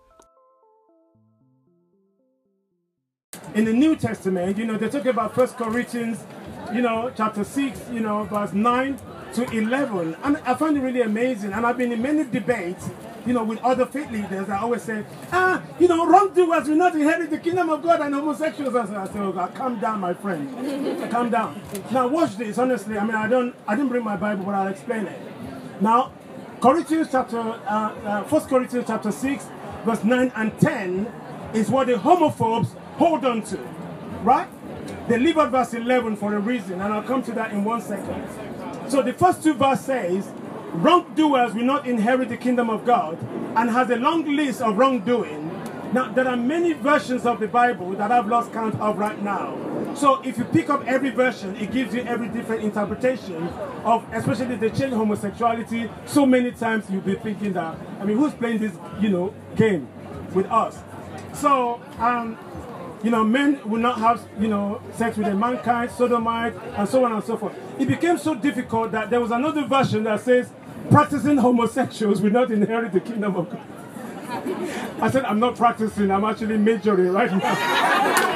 in 3.54 3.64
the 3.64 3.72
New 3.72 3.96
Testament, 3.96 4.56
you 4.58 4.66
know, 4.66 4.76
they 4.76 4.88
talk 4.88 5.06
about 5.06 5.34
First 5.34 5.56
Corinthians, 5.56 6.22
you 6.72 6.82
know, 6.82 7.12
chapter 7.16 7.44
6, 7.44 7.90
you 7.92 8.00
know, 8.00 8.24
verse 8.24 8.52
9 8.52 8.98
to 9.34 9.50
11. 9.50 10.16
And 10.22 10.36
I 10.38 10.54
find 10.54 10.76
it 10.76 10.80
really 10.80 11.02
amazing. 11.02 11.52
And 11.52 11.66
I've 11.66 11.76
been 11.76 11.92
in 11.92 12.02
many 12.02 12.24
debates, 12.24 12.88
you 13.26 13.32
know, 13.32 13.44
with 13.44 13.58
other 13.60 13.86
faith 13.86 14.10
leaders. 14.10 14.48
I 14.48 14.58
always 14.58 14.82
say, 14.82 15.04
ah, 15.32 15.62
you 15.78 15.88
know, 15.88 16.06
wrongdoers 16.06 16.68
will 16.68 16.76
not 16.76 16.94
inherit 16.94 17.30
the 17.30 17.38
kingdom 17.38 17.70
of 17.70 17.82
God 17.82 18.00
and 18.00 18.14
homosexuals. 18.14 18.74
I 18.74 19.06
say 19.06 19.18
oh 19.18 19.32
God, 19.32 19.54
calm 19.54 19.80
down, 19.80 20.00
my 20.00 20.14
friend. 20.14 21.10
calm 21.10 21.30
down. 21.30 21.60
Now, 21.90 22.06
watch 22.08 22.36
this, 22.36 22.58
honestly. 22.58 22.98
I 22.98 23.04
mean, 23.04 23.16
I 23.16 23.28
don't, 23.28 23.54
I 23.66 23.74
didn't 23.74 23.90
bring 23.90 24.04
my 24.04 24.16
Bible, 24.16 24.44
but 24.44 24.54
I'll 24.54 24.68
explain 24.68 25.06
it. 25.06 25.20
Now, 25.80 26.12
Corinthians 26.60 27.08
chapter, 27.10 27.38
uh, 27.38 27.94
uh, 28.04 28.24
1 28.24 28.42
Corinthians 28.48 28.86
chapter 28.86 29.10
6, 29.10 29.46
verse 29.86 30.04
9 30.04 30.32
and 30.36 30.60
10 30.60 31.12
is 31.54 31.70
what 31.70 31.86
the 31.86 31.94
homophobes 31.94 32.76
hold 32.98 33.24
on 33.24 33.42
to, 33.44 33.56
right? 34.22 34.48
They 35.08 35.18
leave 35.18 35.38
out 35.38 35.50
verse 35.50 35.72
11 35.72 36.16
for 36.16 36.34
a 36.34 36.38
reason, 36.38 36.82
and 36.82 36.92
I'll 36.92 37.02
come 37.02 37.22
to 37.22 37.32
that 37.32 37.52
in 37.52 37.64
one 37.64 37.80
second. 37.80 38.28
So 38.88 39.02
the 39.02 39.14
first 39.14 39.42
two 39.42 39.54
verses 39.54 39.86
says, 39.86 40.30
wrongdoers 40.72 41.54
will 41.54 41.64
not 41.64 41.86
inherit 41.86 42.28
the 42.28 42.36
kingdom 42.36 42.68
of 42.68 42.84
God, 42.84 43.18
and 43.56 43.70
has 43.70 43.88
a 43.88 43.96
long 43.96 44.24
list 44.36 44.60
of 44.60 44.76
wrongdoing. 44.76 45.48
Now, 45.94 46.12
there 46.12 46.28
are 46.28 46.36
many 46.36 46.74
versions 46.74 47.24
of 47.24 47.40
the 47.40 47.48
Bible 47.48 47.92
that 47.92 48.12
I've 48.12 48.28
lost 48.28 48.52
count 48.52 48.78
of 48.80 48.98
right 48.98 49.20
now. 49.22 49.69
So 49.94 50.22
if 50.22 50.38
you 50.38 50.44
pick 50.44 50.70
up 50.70 50.86
every 50.86 51.10
version, 51.10 51.56
it 51.56 51.72
gives 51.72 51.94
you 51.94 52.02
every 52.02 52.28
different 52.28 52.62
interpretation 52.62 53.48
of, 53.84 54.06
especially 54.12 54.56
the 54.56 54.70
change 54.70 54.92
homosexuality. 54.92 55.90
So 56.06 56.24
many 56.24 56.52
times 56.52 56.88
you'll 56.90 57.00
be 57.02 57.16
thinking 57.16 57.52
that, 57.54 57.78
I 58.00 58.04
mean, 58.04 58.16
who's 58.16 58.32
playing 58.32 58.58
this, 58.58 58.76
you 59.00 59.10
know, 59.10 59.34
game 59.56 59.88
with 60.32 60.46
us? 60.46 60.78
So, 61.34 61.80
um, 61.98 62.38
you 63.02 63.10
know, 63.10 63.24
men 63.24 63.60
will 63.68 63.80
not 63.80 63.98
have, 63.98 64.26
you 64.38 64.48
know, 64.48 64.80
sex 64.94 65.16
with 65.16 65.34
mankind, 65.34 65.90
sodomite, 65.90 66.54
and 66.76 66.88
so 66.88 67.04
on 67.04 67.12
and 67.12 67.24
so 67.24 67.36
forth. 67.36 67.54
It 67.78 67.88
became 67.88 68.18
so 68.18 68.34
difficult 68.34 68.92
that 68.92 69.10
there 69.10 69.20
was 69.20 69.30
another 69.30 69.64
version 69.66 70.04
that 70.04 70.20
says, 70.20 70.50
practicing 70.90 71.36
homosexuals 71.38 72.20
will 72.20 72.30
not 72.30 72.50
inherit 72.50 72.92
the 72.92 73.00
kingdom 73.00 73.36
of 73.36 73.50
God. 73.50 73.62
I 75.02 75.10
said, 75.10 75.24
I'm 75.24 75.40
not 75.40 75.56
practicing, 75.56 76.10
I'm 76.10 76.24
actually 76.24 76.58
majoring 76.58 77.12
right 77.12 77.30
now. 77.32 78.26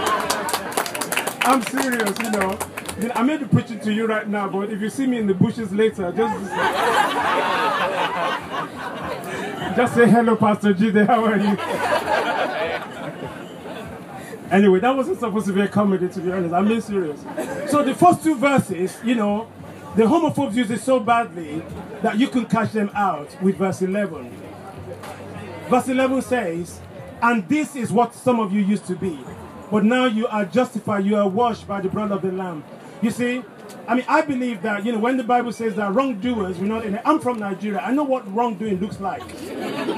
I'm 1.47 1.63
serious, 1.63 2.19
you 2.21 2.31
know. 2.31 2.59
I 3.15 3.23
may 3.23 3.37
be 3.37 3.45
preaching 3.45 3.81
to 3.81 3.93
you 3.93 4.07
right 4.07 4.27
now, 4.27 4.49
but 4.49 4.71
if 4.71 4.81
you 4.81 4.89
see 4.89 5.07
me 5.07 5.19
in 5.19 5.27
the 5.27 5.35
bushes 5.35 5.73
later, 5.73 6.11
just 6.13 6.51
just 9.77 9.95
say 9.95 10.09
hello, 10.09 10.37
Pastor 10.37 10.73
Jide. 10.73 11.07
How 11.07 11.25
are 11.25 11.37
you? 11.37 11.57
anyway, 14.51 14.81
that 14.81 14.97
wasn't 14.97 15.19
supposed 15.19 15.47
to 15.47 15.53
be 15.53 15.61
a 15.61 15.69
comedy, 15.69 16.09
to 16.09 16.21
be 16.21 16.33
honest. 16.33 16.55
I'm 16.55 16.67
being 16.67 16.81
serious. 16.81 17.21
So 17.71 17.83
the 17.83 17.95
first 17.95 18.23
two 18.23 18.37
verses, 18.37 18.97
you 19.05 19.17
know, 19.17 19.49
the 19.97 20.05
homophobes 20.05 20.55
use 20.55 20.71
it 20.71 20.81
so 20.81 20.99
badly 20.99 21.63
that 22.03 22.17
you 22.19 22.29
can 22.29 22.47
catch 22.47 22.73
them 22.73 22.91
out 22.95 23.37
with 23.43 23.57
verse 23.57 23.83
11. 23.83 24.31
Verse 25.69 25.89
11 25.89 26.23
says, 26.23 26.81
And 27.21 27.47
this 27.49 27.77
is 27.77 27.93
what 27.93 28.15
some 28.15 28.41
of 28.41 28.53
you 28.53 28.61
used 28.61 28.87
to 28.87 28.97
be. 28.97 29.19
But 29.75 29.83
now 29.85 30.05
you 30.05 30.29
are 30.29 30.45
justified, 30.45 31.05
you 31.05 31.17
are 31.17 31.29
washed 31.29 31.67
by 31.67 31.81
the 31.81 31.89
blood 31.89 32.13
of 32.13 32.23
the 32.23 32.31
Lamb. 32.31 32.63
You 33.03 33.11
see, 33.11 33.43
I 33.89 33.97
mean, 33.97 34.05
I 34.07 34.23
believe 34.23 34.63
that, 34.63 34.87
you 34.87 34.93
know, 34.93 35.01
when 35.01 35.17
the 35.17 35.25
Bible 35.25 35.53
says 35.53 35.75
that 35.75 35.93
wrongdoers 35.93 36.61
will 36.61 36.69
not, 36.69 36.85
I'm 37.05 37.19
from 37.19 37.41
Nigeria, 37.41 37.81
I 37.81 37.91
know 37.91 38.05
what 38.05 38.23
wrongdoing 38.33 38.79
looks 38.79 39.01
like. 39.01 39.29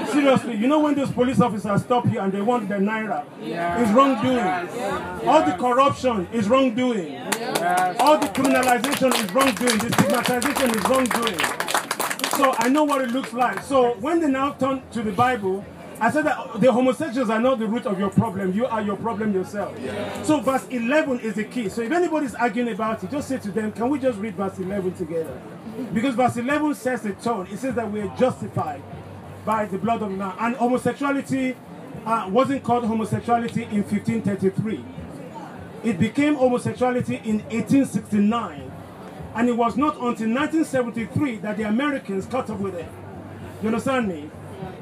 Seriously, 0.09 0.55
you 0.55 0.65
know 0.65 0.79
when 0.79 0.95
those 0.95 1.11
police 1.11 1.39
officers 1.39 1.83
stop 1.83 2.11
you 2.11 2.19
and 2.19 2.33
they 2.33 2.41
want 2.41 2.67
their 2.67 2.79
naira, 2.79 3.23
yeah. 3.39 3.79
it's 3.79 3.91
wrongdoing. 3.91 4.37
Yes. 4.37 5.27
All 5.27 5.45
the 5.45 5.55
corruption 5.55 6.27
is 6.33 6.49
wrongdoing. 6.49 7.11
Yes. 7.11 7.97
All 7.99 8.17
the 8.17 8.29
criminalization 8.29 9.13
is 9.23 9.31
wrongdoing. 9.31 9.77
The 9.77 9.93
stigmatization 9.93 10.69
is 10.71 10.83
wrongdoing. 10.89 12.31
So 12.35 12.55
I 12.57 12.67
know 12.67 12.83
what 12.83 13.01
it 13.01 13.11
looks 13.11 13.31
like. 13.31 13.61
So 13.61 13.93
when 13.99 14.21
they 14.21 14.27
now 14.27 14.53
turn 14.53 14.81
to 14.93 15.03
the 15.03 15.11
Bible, 15.11 15.63
I 15.99 16.11
said 16.11 16.25
that 16.25 16.61
the 16.61 16.71
homosexuals 16.71 17.29
are 17.29 17.41
not 17.41 17.57
the 17.57 17.67
root 17.67 17.85
of 17.87 17.99
your 17.99 18.09
problem. 18.09 18.53
You 18.53 18.67
are 18.67 18.81
your 18.81 18.97
problem 18.97 19.33
yourself. 19.33 19.77
Yeah. 19.79 20.21
So 20.23 20.39
verse 20.41 20.67
11 20.69 21.21
is 21.21 21.33
the 21.35 21.43
key. 21.43 21.69
So 21.69 21.81
if 21.81 21.91
anybody's 21.91 22.35
arguing 22.35 22.71
about 22.71 23.03
it, 23.03 23.09
just 23.09 23.27
say 23.27 23.39
to 23.39 23.51
them, 23.51 23.71
can 23.71 23.89
we 23.89 23.99
just 23.99 24.19
read 24.19 24.35
verse 24.35 24.59
11 24.59 24.93
together? 24.93 25.41
Because 25.93 26.13
verse 26.15 26.37
11 26.37 26.75
says 26.75 27.01
the 27.01 27.13
tone. 27.13 27.47
It 27.51 27.57
says 27.57 27.73
that 27.75 27.91
we 27.91 28.01
are 28.01 28.15
justified 28.15 28.83
by 29.43 29.65
the 29.65 29.77
blood 29.79 30.03
of 30.03 30.11
man. 30.11 30.35
And 30.39 30.55
homosexuality 30.55 31.55
uh, 32.05 32.29
wasn't 32.31 32.63
called 32.63 32.85
homosexuality 32.85 33.63
in 33.63 33.83
1533. 33.83 34.85
It 35.83 35.99
became 35.99 36.35
homosexuality 36.35 37.15
in 37.23 37.39
1869. 37.49 38.71
And 39.35 39.49
it 39.49 39.53
was 39.53 39.77
not 39.77 39.95
until 39.95 40.29
1973 40.29 41.37
that 41.37 41.57
the 41.57 41.63
Americans 41.63 42.25
caught 42.25 42.49
up 42.49 42.59
with 42.59 42.75
it. 42.75 42.87
You 43.61 43.69
understand 43.69 44.07
me? 44.07 44.29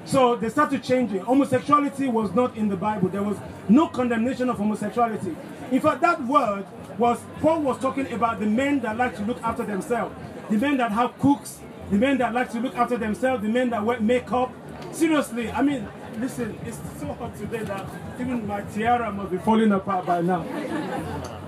So 0.05 0.35
they 0.35 0.49
started 0.49 0.83
changing. 0.83 1.21
Homosexuality 1.21 2.07
was 2.07 2.31
not 2.33 2.55
in 2.55 2.69
the 2.69 2.77
Bible. 2.77 3.09
There 3.09 3.23
was 3.23 3.37
no 3.69 3.87
condemnation 3.87 4.49
of 4.49 4.57
homosexuality. 4.57 5.35
In 5.71 5.81
fact, 5.81 6.01
that 6.01 6.23
word 6.25 6.65
was, 6.97 7.19
Paul 7.41 7.61
was 7.61 7.79
talking 7.79 8.11
about 8.13 8.39
the 8.39 8.45
men 8.45 8.79
that 8.81 8.97
like 8.97 9.15
to 9.17 9.23
look 9.23 9.41
after 9.41 9.63
themselves. 9.63 10.15
The 10.49 10.57
men 10.57 10.77
that 10.77 10.91
have 10.91 11.17
cooks, 11.19 11.59
the 11.89 11.97
men 11.97 12.17
that 12.19 12.33
like 12.33 12.51
to 12.51 12.59
look 12.59 12.75
after 12.75 12.97
themselves, 12.97 13.41
the 13.41 13.49
men 13.49 13.71
that 13.71 13.83
wear 13.83 13.99
makeup. 13.99 14.53
Seriously, 14.91 15.51
I 15.51 15.61
mean, 15.61 15.87
listen, 16.19 16.57
it's 16.65 16.77
so 16.99 17.07
hot 17.13 17.35
today 17.35 17.63
that 17.63 17.85
even 18.19 18.45
my 18.45 18.61
tiara 18.61 19.11
must 19.11 19.31
be 19.31 19.37
falling 19.39 19.71
apart 19.71 20.05
by 20.05 20.21
now. 20.21 20.45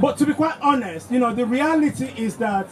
But 0.01 0.17
to 0.17 0.25
be 0.25 0.33
quite 0.33 0.57
honest, 0.61 1.11
you 1.11 1.19
know, 1.19 1.33
the 1.33 1.45
reality 1.45 2.11
is 2.17 2.37
that, 2.37 2.67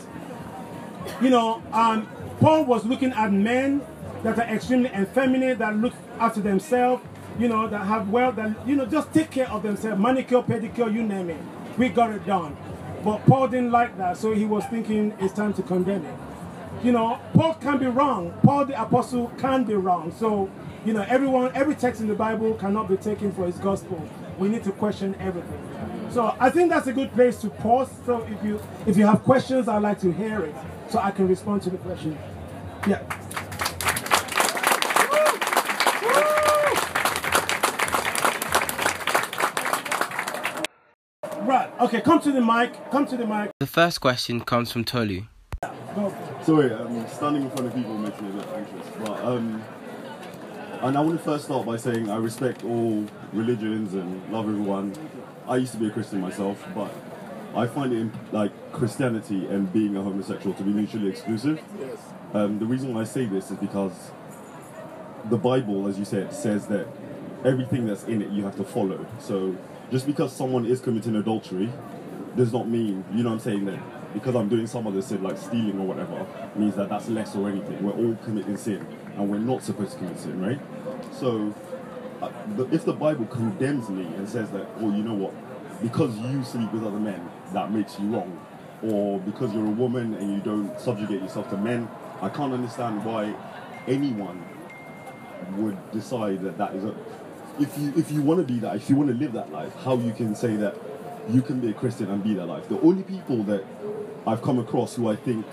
you 1.22 1.30
know, 1.30 1.62
um, 1.72 2.08
Paul 2.40 2.66
was 2.66 2.86
looking 2.86 3.14
at 3.14 3.32
men 3.32 3.82
that 4.26 4.40
are 4.40 4.56
extremely 4.56 4.90
effeminate, 4.90 5.60
that 5.60 5.78
look 5.78 5.94
after 6.20 6.42
themselves, 6.42 7.04
you 7.38 7.48
know, 7.48 7.68
that 7.68 7.86
have 7.86 8.10
well, 8.10 8.32
that, 8.32 8.68
you 8.68 8.76
know, 8.76 8.88
just 8.88 9.14
take 9.14 9.30
care 9.30 9.48
of 9.52 9.62
themselves, 9.62 10.02
manicure, 10.02 10.42
pedicure, 10.42 10.92
you 10.92 11.04
name 11.04 11.30
it. 11.30 11.38
We 11.78 11.90
got 11.90 12.12
it 12.12 12.26
done. 12.26 12.58
But 13.04 13.24
Paul 13.28 13.50
didn't 13.50 13.72
like 13.72 13.96
that, 14.00 14.18
so 14.18 14.34
he 14.34 14.46
was 14.46 14.66
thinking 14.66 15.14
it's 15.20 15.32
time 15.32 15.54
to 15.54 15.62
condemn 15.62 16.04
it. 16.06 16.16
You 16.84 16.92
know, 16.92 17.20
Paul 17.36 17.54
can 17.54 17.78
be 17.78 17.86
wrong. 17.86 18.34
Paul 18.42 18.66
the 18.66 18.82
apostle 18.82 19.32
can 19.38 19.64
be 19.64 19.76
wrong. 19.76 20.12
So, 20.18 20.50
you 20.86 20.94
know, 20.94 21.06
everyone, 21.08 21.52
every 21.54 21.76
text 21.76 22.02
in 22.02 22.08
the 22.08 22.16
Bible 22.16 22.56
cannot 22.56 22.90
be 22.90 22.98
taken 22.98 23.32
for 23.32 23.46
his 23.46 23.58
gospel. 23.60 24.02
We 24.40 24.50
need 24.50 24.64
to 24.64 24.72
question 24.72 25.16
everything. 25.20 26.10
So 26.12 26.36
I 26.40 26.50
think 26.50 26.72
that's 26.72 26.88
a 26.88 26.94
good 26.94 27.12
place 27.12 27.40
to 27.42 27.50
pause. 27.52 27.92
So 28.08 28.24
if 28.24 28.44
you 28.44 28.60
if 28.88 28.98
you 28.98 29.06
have 29.06 29.22
questions, 29.24 29.68
I'd 29.68 29.84
like 29.84 30.00
to 30.02 30.12
hear 30.12 30.42
it 30.42 30.56
so 30.90 30.98
I 30.98 31.12
can 31.12 31.28
respond 31.28 31.62
to 31.64 31.70
the 31.70 31.78
question. 31.78 32.18
Yeah. 32.88 33.04
Right. 41.46 41.65
Okay. 41.80 42.02
Come 42.02 42.22
to 42.22 42.32
the 42.32 42.42
mic. 42.42 42.90
Come 42.92 43.06
to 43.08 43.18
the 43.18 43.26
mic. 43.28 43.52
The 43.60 43.68
first 43.68 44.00
question 44.02 44.42
comes 44.42 44.72
from 44.72 44.86
Tolu. 44.86 45.24
Sorry, 46.44 46.72
um, 46.72 47.08
standing 47.08 47.44
in 47.44 47.50
front 47.50 47.68
of 47.68 47.76
people 47.76 47.98
makes 47.98 48.20
me 48.22 48.30
a 48.30 48.34
bit 48.34 48.48
anxious. 48.50 48.88
But 49.00 49.24
um, 49.24 49.64
and 50.82 50.98
I 50.98 51.02
want 51.02 51.18
to 51.18 51.24
first 51.24 51.46
start 51.46 51.66
by 51.66 51.78
saying 51.78 52.10
I 52.10 52.18
respect 52.18 52.64
all 52.64 53.06
religions 53.34 53.94
and 53.94 54.32
love 54.32 54.48
everyone. 54.48 54.94
I 55.48 55.58
used 55.58 55.72
to 55.74 55.78
be 55.78 55.88
a 55.88 55.90
Christian 55.92 56.22
myself, 56.22 56.64
but 56.76 56.94
I 57.56 57.68
find 57.68 57.94
it 57.94 58.12
like 58.32 58.52
Christianity 58.72 59.46
and 59.48 59.72
being 59.72 59.96
a 59.96 60.02
homosexual 60.04 60.56
to 60.56 60.64
be 60.64 60.72
mutually 60.72 61.10
exclusive. 61.10 61.62
Yes. 61.80 61.98
Um, 62.34 62.60
the 62.60 62.66
reason 62.66 62.94
why 62.94 63.02
I 63.02 63.06
say 63.06 63.26
this 63.26 63.52
is 63.52 63.58
because 63.58 64.12
the 65.30 65.38
Bible, 65.38 65.88
as 65.88 65.98
you 65.98 66.06
said, 66.06 66.34
says 66.34 66.68
that 66.68 66.88
everything 67.44 67.86
that's 67.86 68.04
in 68.04 68.22
it 68.22 68.30
you 68.30 68.44
have 68.44 68.56
to 68.58 68.64
follow. 68.64 69.06
So 69.20 69.56
just 69.92 70.06
because 70.06 70.36
someone 70.36 70.66
is 70.66 70.80
committing 70.80 71.16
adultery 71.16 71.72
does 72.36 72.52
not 72.52 72.68
mean, 72.68 73.04
you 73.14 73.24
know 73.24 73.30
what 73.30 73.36
I'm 73.36 73.40
saying, 73.40 73.66
that 73.66 73.80
because 74.14 74.36
I'm 74.36 74.50
doing 74.50 74.66
some 74.66 74.88
other 74.88 75.02
sin 75.02 75.22
like 75.24 75.38
stealing 75.38 75.80
or 75.80 75.86
whatever, 75.86 76.26
means 76.56 76.76
that 76.76 76.90
that's 76.90 77.10
less 77.10 77.36
or 77.36 77.50
anything. 77.50 77.84
We're 77.84 77.92
all 77.92 78.18
committing 78.24 78.58
sin, 78.58 78.86
and 79.16 79.30
we're 79.30 79.40
not 79.40 79.62
supposed 79.62 79.94
to 79.94 79.98
commit 79.98 80.20
sin, 80.20 80.42
right? 80.42 80.60
So, 81.14 81.54
uh, 82.22 82.32
the, 82.56 82.64
if 82.74 82.86
the 82.86 82.94
Bible 82.94 83.26
condemns 83.26 83.90
me 83.90 84.06
and 84.16 84.28
says 84.28 84.50
that, 84.52 84.68
oh, 84.78 84.90
you 84.90 85.04
know 85.04 85.14
what, 85.14 85.34
because 85.82 86.18
you 86.18 86.44
sleep 86.44 86.72
with 86.72 86.84
other 86.86 87.00
men, 87.00 87.30
that 87.54 87.72
makes 87.72 88.00
you 88.00 88.08
wrong, 88.08 88.40
or 88.84 89.20
because 89.20 89.54
you're 89.54 89.66
a 89.66 89.72
woman 89.72 90.14
and 90.16 90.34
you 90.34 90.40
don't 90.42 90.80
subjugate 90.80 91.22
yourself 91.22 91.50
to 91.50 91.58
men, 91.58 91.90
I 92.22 92.30
can't 92.30 92.54
understand 92.54 93.04
why 93.04 93.36
anyone 93.88 94.44
would 95.58 95.92
decide 95.92 96.42
that 96.44 96.58
that 96.58 96.74
is 96.74 96.86
a 96.86 96.96
if 97.60 97.78
you 97.78 97.94
if 97.96 98.12
you 98.12 98.22
want 98.22 98.46
to 98.46 98.54
be 98.54 98.60
that, 98.60 98.76
if 98.76 98.90
you 98.90 98.96
want 98.96 99.10
to 99.10 99.16
live 99.16 99.34
that 99.34 99.52
life, 99.52 99.74
how 99.84 99.98
you 99.98 100.12
can 100.14 100.36
say 100.36 100.56
that 100.58 100.76
you 101.30 101.42
can 101.42 101.60
be 101.60 101.70
a 101.70 101.74
Christian 101.74 102.10
and 102.10 102.24
be 102.24 102.34
that 102.36 102.46
life. 102.46 102.68
The 102.70 102.80
only 102.82 103.04
people 103.04 103.44
that 103.44 103.64
I've 104.28 104.42
come 104.42 104.60
across 104.60 104.96
who 104.96 105.10
I 105.10 105.16
think 105.16 105.46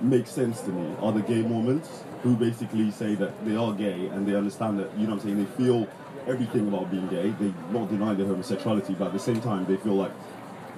make 0.00 0.26
sense 0.26 0.60
to 0.62 0.70
me 0.70 0.94
are 1.00 1.12
the 1.12 1.22
gay 1.22 1.42
Mormons 1.42 1.88
who 2.22 2.36
basically 2.36 2.90
say 2.90 3.14
that 3.14 3.46
they 3.46 3.56
are 3.56 3.72
gay 3.72 4.06
and 4.08 4.26
they 4.26 4.34
understand 4.34 4.78
that 4.78 4.92
you 4.96 5.06
know 5.06 5.14
what 5.14 5.24
I'm 5.24 5.28
saying 5.28 5.38
they 5.38 5.64
feel 5.64 5.88
everything 6.26 6.68
about 6.68 6.90
being 6.90 7.08
gay. 7.08 7.30
They 7.30 7.52
not 7.70 7.88
deny 7.88 8.14
their 8.14 8.26
homosexuality, 8.26 8.94
but 8.94 9.08
at 9.08 9.12
the 9.12 9.18
same 9.18 9.40
time, 9.40 9.64
they 9.66 9.76
feel 9.76 9.94
like 9.94 10.12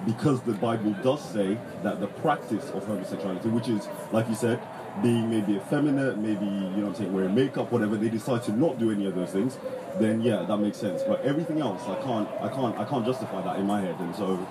because 0.05 0.41
the 0.41 0.53
Bible 0.53 0.95
does 1.03 1.21
say 1.33 1.57
that 1.83 1.99
the 1.99 2.07
practice 2.07 2.69
of 2.69 2.85
homosexuality, 2.85 3.49
which 3.49 3.67
is, 3.67 3.87
like 4.11 4.29
you 4.29 4.35
said, 4.35 4.61
being 5.01 5.29
maybe 5.29 5.55
effeminate, 5.55 6.17
maybe, 6.17 6.45
you 6.45 6.81
know 6.81 6.87
I'm 6.87 6.95
saying, 6.95 7.13
wearing 7.13 7.35
makeup, 7.35 7.71
whatever, 7.71 7.95
they 7.95 8.09
decide 8.09 8.43
to 8.43 8.51
not 8.51 8.79
do 8.79 8.91
any 8.91 9.05
of 9.05 9.15
those 9.15 9.31
things, 9.31 9.57
then 9.99 10.21
yeah, 10.21 10.43
that 10.43 10.57
makes 10.57 10.77
sense. 10.77 11.03
But 11.03 11.21
everything 11.23 11.61
else, 11.61 11.81
I 11.87 11.95
can't, 12.03 12.29
I 12.41 12.49
can't, 12.49 12.77
I 12.77 12.85
can't 12.85 13.05
justify 13.05 13.41
that 13.41 13.59
in 13.59 13.65
my 13.65 13.81
head. 13.81 13.95
And 13.99 14.15
so, 14.15 14.45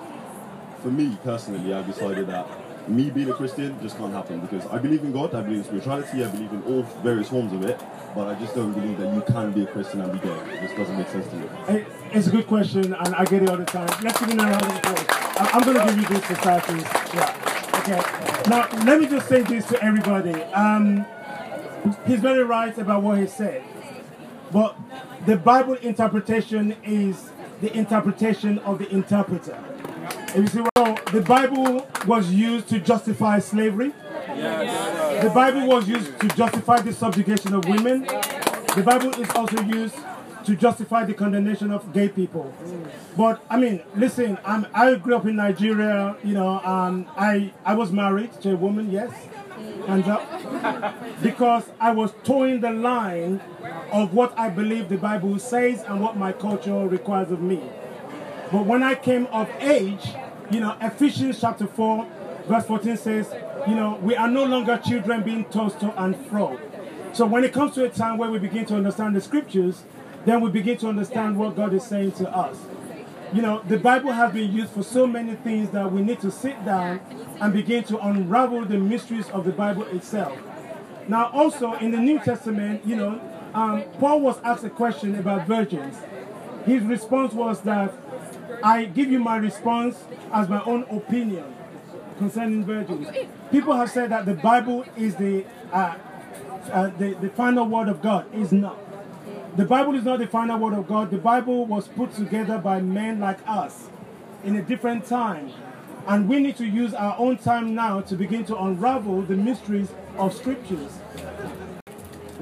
for 0.81 0.89
me 0.89 1.17
personally, 1.23 1.73
I 1.73 1.81
decided 1.83 2.27
that 2.27 2.47
me 2.89 3.09
being 3.09 3.29
a 3.29 3.33
Christian 3.33 3.79
just 3.81 3.97
can't 3.97 4.13
happen 4.13 4.39
because 4.39 4.65
I 4.67 4.79
believe 4.79 5.03
in 5.03 5.11
God, 5.11 5.35
I 5.35 5.41
believe 5.41 5.59
in 5.59 5.63
spirituality, 5.63 6.23
I 6.23 6.27
believe 6.29 6.51
in 6.51 6.63
all 6.63 6.83
various 7.03 7.29
forms 7.29 7.53
of 7.53 7.63
it, 7.63 7.79
but 8.15 8.27
I 8.27 8.39
just 8.39 8.55
don't 8.55 8.73
believe 8.73 8.97
that 8.97 9.13
you 9.13 9.21
can 9.21 9.51
be 9.51 9.63
a 9.63 9.67
Christian 9.67 10.01
and 10.01 10.11
be 10.11 10.19
gay. 10.19 10.33
It 10.33 10.61
just 10.61 10.75
doesn't 10.75 10.97
make 10.97 11.09
sense 11.09 11.27
to 11.27 11.35
me. 11.35 11.85
It's 12.11 12.27
a 12.27 12.31
good 12.31 12.47
question, 12.47 12.93
and 12.93 13.15
I 13.15 13.25
get 13.25 13.43
it 13.43 13.49
all 13.49 13.57
the 13.57 13.65
time. 13.65 13.89
Let's 14.01 14.19
give 14.19 14.29
it 14.29 14.35
a 14.35 14.43
round 14.43 14.63
of 14.63 14.75
applause. 14.75 15.05
I'm 15.37 15.61
going 15.63 15.77
to 15.77 15.85
give 15.85 16.01
you 16.01 16.07
this 16.07 16.25
society. 16.25 16.79
Yeah. 17.13 17.58
Okay. 17.79 18.01
Now, 18.49 18.67
let 18.83 18.99
me 18.99 19.07
just 19.07 19.29
say 19.29 19.41
this 19.41 19.65
to 19.69 19.81
everybody. 19.81 20.33
Um, 20.33 21.05
he's 22.05 22.19
very 22.19 22.43
right 22.43 22.77
about 22.77 23.03
what 23.03 23.19
he 23.19 23.25
said, 23.25 23.63
but 24.51 24.75
the 25.25 25.37
Bible 25.37 25.75
interpretation 25.75 26.75
is 26.83 27.29
the 27.61 27.73
interpretation 27.73 28.59
of 28.59 28.79
the 28.79 28.89
interpreter. 28.93 29.57
If 30.29 30.35
you 30.35 30.47
see, 30.47 30.61
well, 30.75 30.99
the 31.13 31.21
Bible 31.21 31.87
was 32.05 32.33
used 32.33 32.67
to 32.69 32.79
justify 32.79 33.39
slavery. 33.39 33.93
The 34.27 35.31
Bible 35.33 35.65
was 35.65 35.87
used 35.87 36.19
to 36.19 36.27
justify 36.29 36.81
the 36.81 36.91
subjugation 36.91 37.53
of 37.53 37.65
women. 37.65 38.01
The 38.01 38.83
Bible 38.85 39.11
is 39.21 39.29
also 39.31 39.61
used 39.61 39.95
to 40.49 40.55
justify 40.55 41.05
the 41.05 41.13
condemnation 41.13 41.69
of 41.69 41.93
gay 41.93 42.09
people. 42.09 42.51
But 43.15 43.39
I 43.51 43.57
mean, 43.57 43.83
listen, 43.95 44.39
I'm, 44.43 44.65
I 44.73 44.95
grew 44.95 45.15
up 45.15 45.27
in 45.27 45.35
Nigeria. 45.35 46.17
You 46.23 46.33
know, 46.33 46.59
um, 46.61 47.07
I 47.15 47.53
I 47.63 47.75
was 47.75 47.91
married 47.91 48.33
to 48.41 48.53
a 48.53 48.55
woman. 48.55 48.91
Yes, 48.91 49.11
hands 49.85 50.07
up, 50.07 50.23
because 51.21 51.65
I 51.79 51.91
was 51.91 52.13
toeing 52.23 52.61
the 52.61 52.71
line 52.71 53.39
of 53.91 54.15
what 54.15 54.35
I 54.39 54.49
believe 54.49 54.89
the 54.89 54.97
Bible 54.97 55.37
says 55.37 55.83
and 55.83 56.01
what 56.01 56.17
my 56.17 56.31
culture 56.31 56.87
requires 56.87 57.31
of 57.31 57.41
me. 57.41 57.61
But 58.51 58.65
when 58.65 58.81
I 58.81 58.95
came 58.95 59.27
of 59.27 59.47
age, 59.59 60.15
you 60.49 60.61
know, 60.61 60.75
Ephesians 60.81 61.39
chapter 61.39 61.67
4, 61.67 62.07
verse 62.47 62.65
14 62.65 62.97
says, 62.97 63.31
you 63.67 63.75
know, 63.75 63.99
we 64.01 64.15
are 64.15 64.27
no 64.27 64.45
longer 64.45 64.81
children 64.83 65.21
being 65.21 65.45
tossed 65.45 65.79
to 65.81 66.03
and 66.03 66.17
fro. 66.25 66.59
So 67.13 67.27
when 67.27 67.43
it 67.43 67.53
comes 67.53 67.75
to 67.75 67.85
a 67.85 67.89
time 67.89 68.17
where 68.17 68.31
we 68.31 68.39
begin 68.39 68.65
to 68.67 68.75
understand 68.75 69.15
the 69.15 69.21
scriptures, 69.21 69.83
then 70.29 70.41
we 70.41 70.51
begin 70.51 70.77
to 70.77 70.87
understand 70.87 71.37
what 71.37 71.55
God 71.55 71.73
is 71.73 71.83
saying 71.83 72.11
to 72.13 72.29
us. 72.29 72.55
You 73.33 73.41
know, 73.41 73.61
the 73.67 73.77
Bible 73.77 74.11
has 74.11 74.33
been 74.33 74.51
used 74.51 74.71
for 74.71 74.83
so 74.83 75.07
many 75.07 75.35
things 75.35 75.69
that 75.71 75.91
we 75.91 76.01
need 76.01 76.19
to 76.21 76.31
sit 76.31 76.63
down 76.65 76.99
and 77.39 77.53
begin 77.53 77.83
to 77.85 77.97
unravel 77.99 78.65
the 78.65 78.77
mysteries 78.77 79.29
of 79.29 79.45
the 79.45 79.51
Bible 79.51 79.83
itself. 79.85 80.37
Now, 81.07 81.29
also 81.31 81.73
in 81.73 81.91
the 81.91 81.97
New 81.97 82.19
Testament, 82.19 82.85
you 82.85 82.95
know, 82.95 83.21
um, 83.53 83.83
Paul 83.99 84.21
was 84.21 84.39
asked 84.43 84.63
a 84.63 84.69
question 84.69 85.15
about 85.15 85.47
virgins. 85.47 85.97
His 86.65 86.83
response 86.83 87.33
was 87.33 87.61
that 87.61 87.93
I 88.63 88.85
give 88.85 89.11
you 89.11 89.19
my 89.19 89.37
response 89.37 89.97
as 90.31 90.49
my 90.49 90.63
own 90.63 90.83
opinion 90.91 91.55
concerning 92.17 92.65
virgins. 92.65 93.07
People 93.51 93.73
have 93.73 93.89
said 93.89 94.11
that 94.11 94.25
the 94.25 94.35
Bible 94.35 94.85
is 94.97 95.15
the, 95.15 95.45
uh, 95.71 95.95
uh, 96.71 96.89
the, 96.97 97.15
the 97.21 97.29
final 97.29 97.65
word 97.67 97.87
of 97.87 98.01
God. 98.01 98.31
Is 98.35 98.51
not. 98.51 98.77
The 99.59 99.65
Bible 99.65 99.95
is 99.95 100.05
not 100.05 100.19
the 100.19 100.27
final 100.27 100.57
word 100.57 100.73
of 100.73 100.87
God. 100.87 101.11
The 101.11 101.17
Bible 101.17 101.65
was 101.65 101.89
put 101.89 102.15
together 102.15 102.57
by 102.57 102.79
men 102.79 103.19
like 103.19 103.39
us 103.45 103.89
in 104.45 104.55
a 104.55 104.61
different 104.61 105.05
time. 105.05 105.51
And 106.07 106.29
we 106.29 106.39
need 106.39 106.55
to 106.59 106.65
use 106.65 106.93
our 106.93 107.13
own 107.19 107.37
time 107.39 107.75
now 107.75 107.99
to 107.99 108.15
begin 108.15 108.45
to 108.45 108.57
unravel 108.57 109.21
the 109.23 109.35
mysteries 109.35 109.91
of 110.17 110.33
scriptures. 110.33 110.99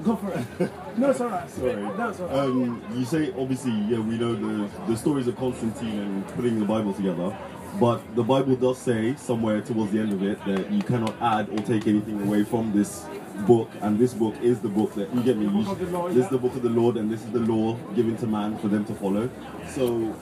Go 0.04 0.15
for 0.15 0.32
it. 0.32 0.72
No, 0.96 1.10
it's 1.10 1.20
all 1.20 1.30
right. 1.30 1.50
Sorry. 1.50 1.76
No, 1.76 2.10
it's 2.10 2.20
all 2.20 2.28
right. 2.28 2.38
Um, 2.38 2.84
you 2.94 3.04
say 3.04 3.34
obviously, 3.36 3.72
yeah, 3.72 3.98
we 3.98 4.20
know 4.20 4.36
the 4.36 4.70
the 4.86 4.96
stories 4.96 5.28
of 5.28 5.36
Constantine 5.38 5.98
and 5.98 6.28
putting 6.36 6.60
the 6.60 6.65
Bible 6.65 6.94
together, 6.94 7.36
but 7.80 8.01
the 8.15 8.23
Bible 8.23 8.56
does 8.56 8.77
say 8.77 9.15
somewhere 9.15 9.62
towards 9.62 9.91
the 9.91 9.99
end 9.99 10.13
of 10.13 10.23
it 10.23 10.43
that 10.45 10.71
you 10.71 10.82
cannot 10.82 11.15
add 11.21 11.49
or 11.49 11.58
take 11.58 11.88
anything 11.88 12.21
away 12.21 12.43
from 12.43 12.71
this 12.73 13.06
book, 13.45 13.69
and 13.82 13.99
this 13.99 14.13
book 14.13 14.36
is 14.41 14.60
the 14.60 14.69
book 14.69 14.93
that 14.95 15.13
you 15.13 15.21
get 15.23 15.38
me. 15.38 15.47
This 16.13 16.25
is 16.25 16.30
the 16.30 16.38
book 16.38 16.56
of 16.56 16.63
the 16.63 16.69
Lord, 16.69 16.97
and 16.97 17.12
this 17.12 17.23
is 17.23 17.32
the 17.32 17.39
law 17.39 17.75
given 17.95 18.17
to 18.17 18.27
man 18.27 18.58
for 18.58 18.67
them 18.67 18.86
to 18.86 18.93
follow. 18.95 19.30
So. 19.69 20.15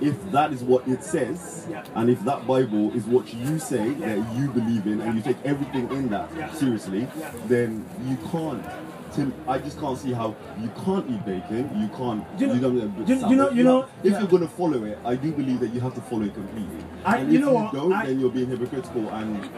If 0.00 0.32
that 0.32 0.52
is 0.52 0.60
what 0.64 0.88
it 0.88 1.04
says, 1.04 1.68
and 1.94 2.10
if 2.10 2.20
that 2.24 2.48
Bible 2.48 2.92
is 2.96 3.04
what 3.04 3.32
you 3.32 3.60
say 3.60 3.90
that 3.90 4.18
you 4.36 4.48
believe 4.48 4.88
in, 4.88 5.00
and 5.00 5.14
you 5.14 5.22
take 5.22 5.36
everything 5.44 5.88
in 5.92 6.08
that 6.08 6.28
seriously, 6.56 7.06
then 7.46 7.86
you 8.04 8.16
can't. 8.28 8.66
Tim, 9.14 9.32
I 9.46 9.58
just 9.58 9.78
can't 9.78 9.96
see 9.96 10.12
how 10.12 10.34
you 10.60 10.68
can't 10.84 11.08
eat 11.10 11.24
bacon. 11.24 11.70
You 11.80 11.88
can't. 11.96 12.24
You 12.38 12.46
know- 12.48 12.58
don't 12.60 12.74
you- 12.76 13.28
you 13.30 13.36
know- 13.36 13.50
you 13.50 13.62
know- 13.62 13.86
If 14.02 14.12
yeah. 14.12 14.18
you're 14.18 14.28
gonna 14.28 14.48
follow 14.48 14.82
it, 14.84 14.98
I 15.04 15.14
do 15.14 15.30
believe 15.32 15.60
that 15.60 15.68
you 15.72 15.80
have 15.80 15.94
to 15.94 16.00
follow 16.00 16.22
it 16.22 16.34
completely. 16.34 16.78
I- 17.04 17.18
and 17.18 17.32
you 17.32 17.38
if 17.38 17.44
know 17.44 17.50
you 17.52 17.54
what, 17.56 17.72
don't, 17.72 17.92
I- 17.92 18.06
then 18.06 18.20
you're 18.20 18.30
being 18.30 18.48
hypocritical. 18.48 19.08
And 19.10 19.48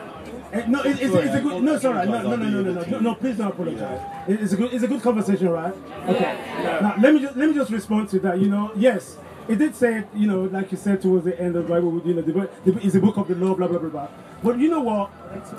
Eh, 0.53 0.63
No, 0.69 0.81
it, 0.83 1.03
it's, 1.03 1.13
Sorry, 1.13 1.27
it's 1.27 1.35
a 1.35 1.41
good. 1.41 1.63
No, 1.63 1.75
it's 1.75 1.85
right. 1.85 2.09
No, 2.09 2.23
no, 2.23 2.37
no, 2.37 2.37
no, 2.37 2.61
no, 2.63 2.73
no, 2.73 2.83
no, 2.85 2.99
no. 3.01 3.15
Please 3.17 3.37
don't 3.37 3.49
apologize. 3.49 4.01
It- 4.29 4.41
It's 4.43 4.53
a 4.53 4.57
good. 4.57 4.73
It's 4.73 4.85
a 4.85 4.87
good 4.89 5.03
conversation, 5.03 5.49
right? 5.49 5.75
Okay. 6.09 6.39
Now 6.81 6.95
let 7.01 7.15
me 7.15 7.21
just 7.21 7.37
let 7.37 7.49
me 7.49 7.55
just 7.55 7.71
respond 7.73 8.09
to 8.11 8.21
that. 8.21 8.39
You 8.41 8.49
know, 8.49 8.71
yes, 8.77 9.17
it 9.49 9.57
did 9.59 9.75
say. 9.75 10.05
You 10.15 10.29
know, 10.29 10.43
like 10.43 10.71
you 10.71 10.79
said 10.79 11.03
towards 11.03 11.25
the 11.25 11.39
end 11.41 11.57
of 11.57 11.67
the 11.67 11.69
Bible, 11.75 12.01
you 12.05 12.15
know, 12.15 12.23
the, 12.23 12.33
the, 12.65 12.79
it's 12.87 12.95
a 12.95 13.01
book 13.01 13.17
of 13.17 13.27
the 13.27 13.35
law, 13.35 13.55
blah 13.57 13.67
blah 13.67 13.79
blah 13.79 13.89
blah. 13.91 14.09
But 14.43 14.59
you 14.59 14.71
know 14.71 14.83
what? 14.83 15.11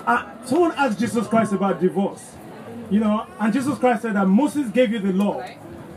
Uh, 0.06 0.22
someone 0.44 0.72
asked 0.76 0.98
Jesus 0.98 1.26
Christ 1.26 1.52
about 1.52 1.80
divorce. 1.80 2.24
You 2.90 3.00
know, 3.00 3.26
and 3.38 3.52
Jesus 3.52 3.78
Christ 3.78 4.02
said 4.02 4.14
that 4.14 4.26
Moses 4.26 4.70
gave 4.70 4.92
you 4.92 4.98
the 4.98 5.12
law, 5.12 5.44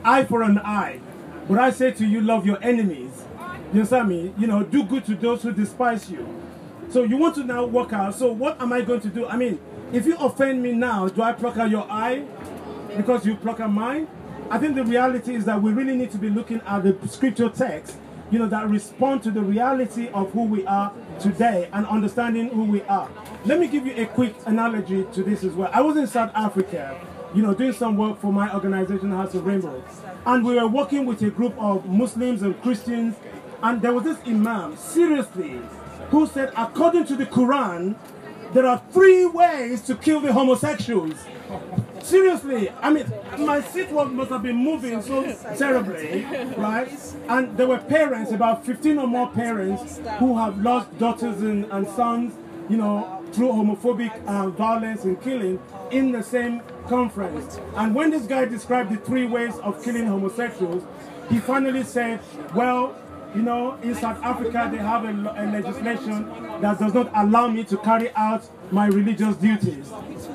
eye 0.04 0.26
for 0.26 0.44
an 0.44 0.58
eye. 0.60 1.00
But 1.48 1.60
I 1.60 1.72
say 1.72 1.92
to 1.92 2.06
you, 2.06 2.22
love 2.22 2.46
your 2.46 2.62
enemies. 2.64 3.12
You 3.74 3.80
understand 3.80 4.10
me? 4.10 4.34
You 4.38 4.48
know, 4.48 4.64
do 4.64 4.84
good 4.84 5.06
to 5.06 5.16
those 5.16 5.44
who 5.44 5.54
despise 5.54 6.10
you. 6.10 6.28
So 6.90 7.04
you 7.04 7.16
want 7.16 7.36
to 7.36 7.44
now 7.46 7.66
work 7.66 7.94
out. 7.94 8.16
So 8.16 8.32
what 8.34 8.62
am 8.62 8.74
I 8.74 8.82
going 8.82 9.00
to 9.02 9.08
do? 9.08 9.26
I 9.26 9.38
mean, 9.38 9.60
if 9.94 10.06
you 10.06 10.18
offend 10.18 10.62
me 10.62 10.74
now, 10.74 11.08
do 11.08 11.22
I 11.22 11.32
pluck 11.32 11.58
out 11.58 11.70
your 11.70 11.90
eye 11.90 12.26
because 12.98 13.26
you 13.26 13.36
pluck 13.36 13.62
out 13.62 13.72
mine? 13.72 14.08
I 14.50 14.58
think 14.58 14.76
the 14.76 14.84
reality 14.84 15.34
is 15.36 15.46
that 15.46 15.62
we 15.62 15.72
really 15.72 15.96
need 15.96 16.12
to 16.12 16.18
be 16.18 16.30
looking 16.30 16.60
at 16.66 16.84
the 16.84 17.08
scripture 17.08 17.50
text, 17.50 17.96
you 18.32 18.40
know, 18.40 18.48
that 18.48 18.68
respond 18.70 19.22
to 19.24 19.32
the 19.32 19.42
reality 19.42 20.08
of 20.10 20.32
who 20.32 20.44
we 20.44 20.66
are 20.66 20.94
today 21.20 21.70
and 21.74 21.86
understanding 21.86 22.48
who 22.48 22.64
we 22.64 22.82
are. 22.84 23.10
Let 23.46 23.60
me 23.60 23.68
give 23.68 23.86
you 23.86 23.94
a 23.96 24.06
quick 24.06 24.34
analogy 24.46 25.06
to 25.14 25.24
this 25.24 25.44
as 25.44 25.52
well. 25.52 25.70
I 25.74 25.82
was 25.82 25.98
in 25.98 26.08
South 26.08 26.32
Africa, 26.34 27.00
you 27.36 27.42
know, 27.42 27.54
doing 27.54 27.74
some 27.74 27.98
work 27.98 28.20
for 28.20 28.32
my 28.32 28.54
organization, 28.54 29.12
House 29.12 29.36
of 29.36 29.46
Rainbow, 29.46 29.84
and 30.26 30.46
we 30.46 30.56
were 30.56 30.68
working 30.68 31.06
with 31.06 31.22
a 31.22 31.30
group 31.30 31.54
of 31.60 31.86
Muslims 31.86 32.42
and 32.42 32.60
Christians, 32.62 33.16
and 33.62 33.82
there 33.82 33.94
was 33.94 34.06
this 34.06 34.18
imam, 34.26 34.78
seriously, 34.78 35.60
who 36.10 36.26
said, 36.26 36.52
according 36.58 37.06
to 37.06 37.16
the 37.16 37.26
Quran, 37.26 37.96
there 38.54 38.66
are 38.66 38.82
three 38.92 39.26
ways 39.26 39.82
to 39.84 39.96
kill 39.96 40.20
the 40.20 40.34
homosexuals. 40.34 41.16
Seriously, 42.04 42.70
I 42.82 42.90
mean, 42.90 43.06
my 43.40 43.62
seat 43.62 43.90
was, 43.92 44.12
must 44.12 44.32
have 44.32 44.44
been 44.44 44.56
moving 44.58 45.02
so 45.02 45.24
terribly, 45.58 46.26
right? 46.58 46.92
And 47.30 47.56
there 47.58 47.68
were 47.68 47.78
parents, 47.78 48.32
about 48.32 48.66
15 48.66 48.98
or 48.98 49.08
more 49.08 49.30
parents, 49.30 50.00
who 50.20 50.38
have 50.38 50.60
lost 50.62 50.98
daughters 50.98 51.42
and, 51.42 51.66
and 51.72 51.88
sons, 51.90 52.34
you 52.70 52.78
know, 52.78 53.24
through 53.32 53.50
homophobic 53.52 54.26
uh, 54.26 54.50
violence 54.50 55.04
and 55.04 55.22
killing 55.22 55.60
in 55.92 56.12
the 56.12 56.24
same 56.24 56.62
conference. 56.88 57.60
And 57.76 57.96
when 57.96 58.10
this 58.10 58.26
guy 58.26 58.46
described 58.46 58.92
the 58.92 58.98
three 58.98 59.26
ways 59.26 59.58
of 59.60 59.84
killing 59.84 60.06
homosexuals, 60.06 60.84
he 61.30 61.40
finally 61.40 61.84
said, 61.84 62.20
well, 62.54 62.96
you 63.36 63.42
know, 63.42 63.78
in 63.82 63.96
South 63.96 64.22
Africa, 64.24 64.68
they 64.72 64.78
have 64.78 65.06
a, 65.06 65.12
a 65.12 65.46
legislation 65.50 66.28
that 66.62 66.80
does 66.80 66.94
not 66.94 67.10
allow 67.16 67.48
me 67.48 67.64
to 67.64 67.78
carry 67.78 68.12
out 68.16 68.44
my 68.72 68.88
religious 68.88 69.36
duties. 69.36 69.92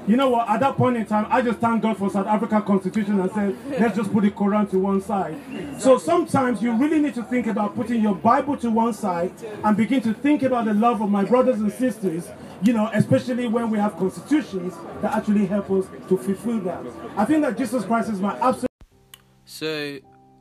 You 0.06 0.16
know 0.16 0.30
what? 0.30 0.48
At 0.48 0.60
that 0.60 0.76
point 0.76 0.96
in 0.96 1.06
time, 1.06 1.26
I 1.30 1.42
just 1.42 1.58
thank 1.58 1.82
God 1.82 1.96
for 1.96 2.10
South 2.10 2.26
Africa 2.26 2.62
Constitution 2.62 3.20
and 3.20 3.30
said, 3.32 3.56
let's 3.80 3.96
just 3.96 4.12
put 4.12 4.22
the 4.22 4.30
Quran 4.30 4.70
to 4.70 4.78
one 4.78 5.00
side. 5.00 5.36
So 5.78 5.98
sometimes 5.98 6.62
you 6.62 6.72
really 6.72 7.00
need 7.00 7.14
to 7.14 7.22
think 7.22 7.46
about 7.46 7.74
putting 7.74 8.02
your 8.02 8.14
Bible 8.14 8.56
to 8.58 8.70
one 8.70 8.92
side 8.92 9.32
and 9.64 9.76
begin 9.76 10.00
to 10.02 10.14
think 10.14 10.42
about 10.42 10.66
the 10.66 10.74
love 10.74 11.00
of 11.00 11.10
my 11.10 11.24
brothers 11.24 11.58
and 11.60 11.72
sisters. 11.72 12.28
You 12.62 12.72
know, 12.72 12.90
especially 12.94 13.48
when 13.48 13.70
we 13.70 13.78
have 13.78 13.96
constitutions 13.96 14.74
that 15.02 15.14
actually 15.14 15.44
help 15.44 15.70
us 15.70 15.86
to 16.08 16.16
fulfill 16.16 16.60
that. 16.60 16.84
I 17.16 17.26
think 17.26 17.42
that 17.42 17.58
Jesus 17.58 17.84
Christ 17.84 18.10
is 18.10 18.18
my 18.18 18.34
absolute. 18.38 18.70
So, 19.44 19.98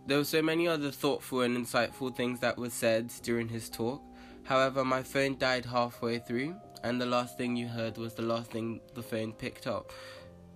there 0.08 0.18
were 0.20 0.24
so 0.24 0.42
many 0.42 0.68
other 0.68 0.92
thoughtful 0.92 1.42
and 1.42 1.58
insightful 1.58 2.16
things 2.16 2.40
that 2.40 2.58
were 2.58 2.70
said 2.70 3.12
during 3.24 3.50
his 3.50 3.70
talk. 3.70 4.02
However, 4.44 4.86
my 4.86 5.02
phone 5.02 5.38
died 5.38 5.66
halfway 5.66 6.20
through, 6.20 6.56
and 6.86 7.02
the 7.02 7.06
last 7.08 7.36
thing 7.36 7.56
you 7.56 7.68
heard 7.68 7.98
was 7.98 8.14
the 8.14 8.22
last 8.22 8.52
thing 8.52 8.80
the 8.94 9.02
phone 9.02 9.34
picked 9.34 9.66
up. 9.66 9.92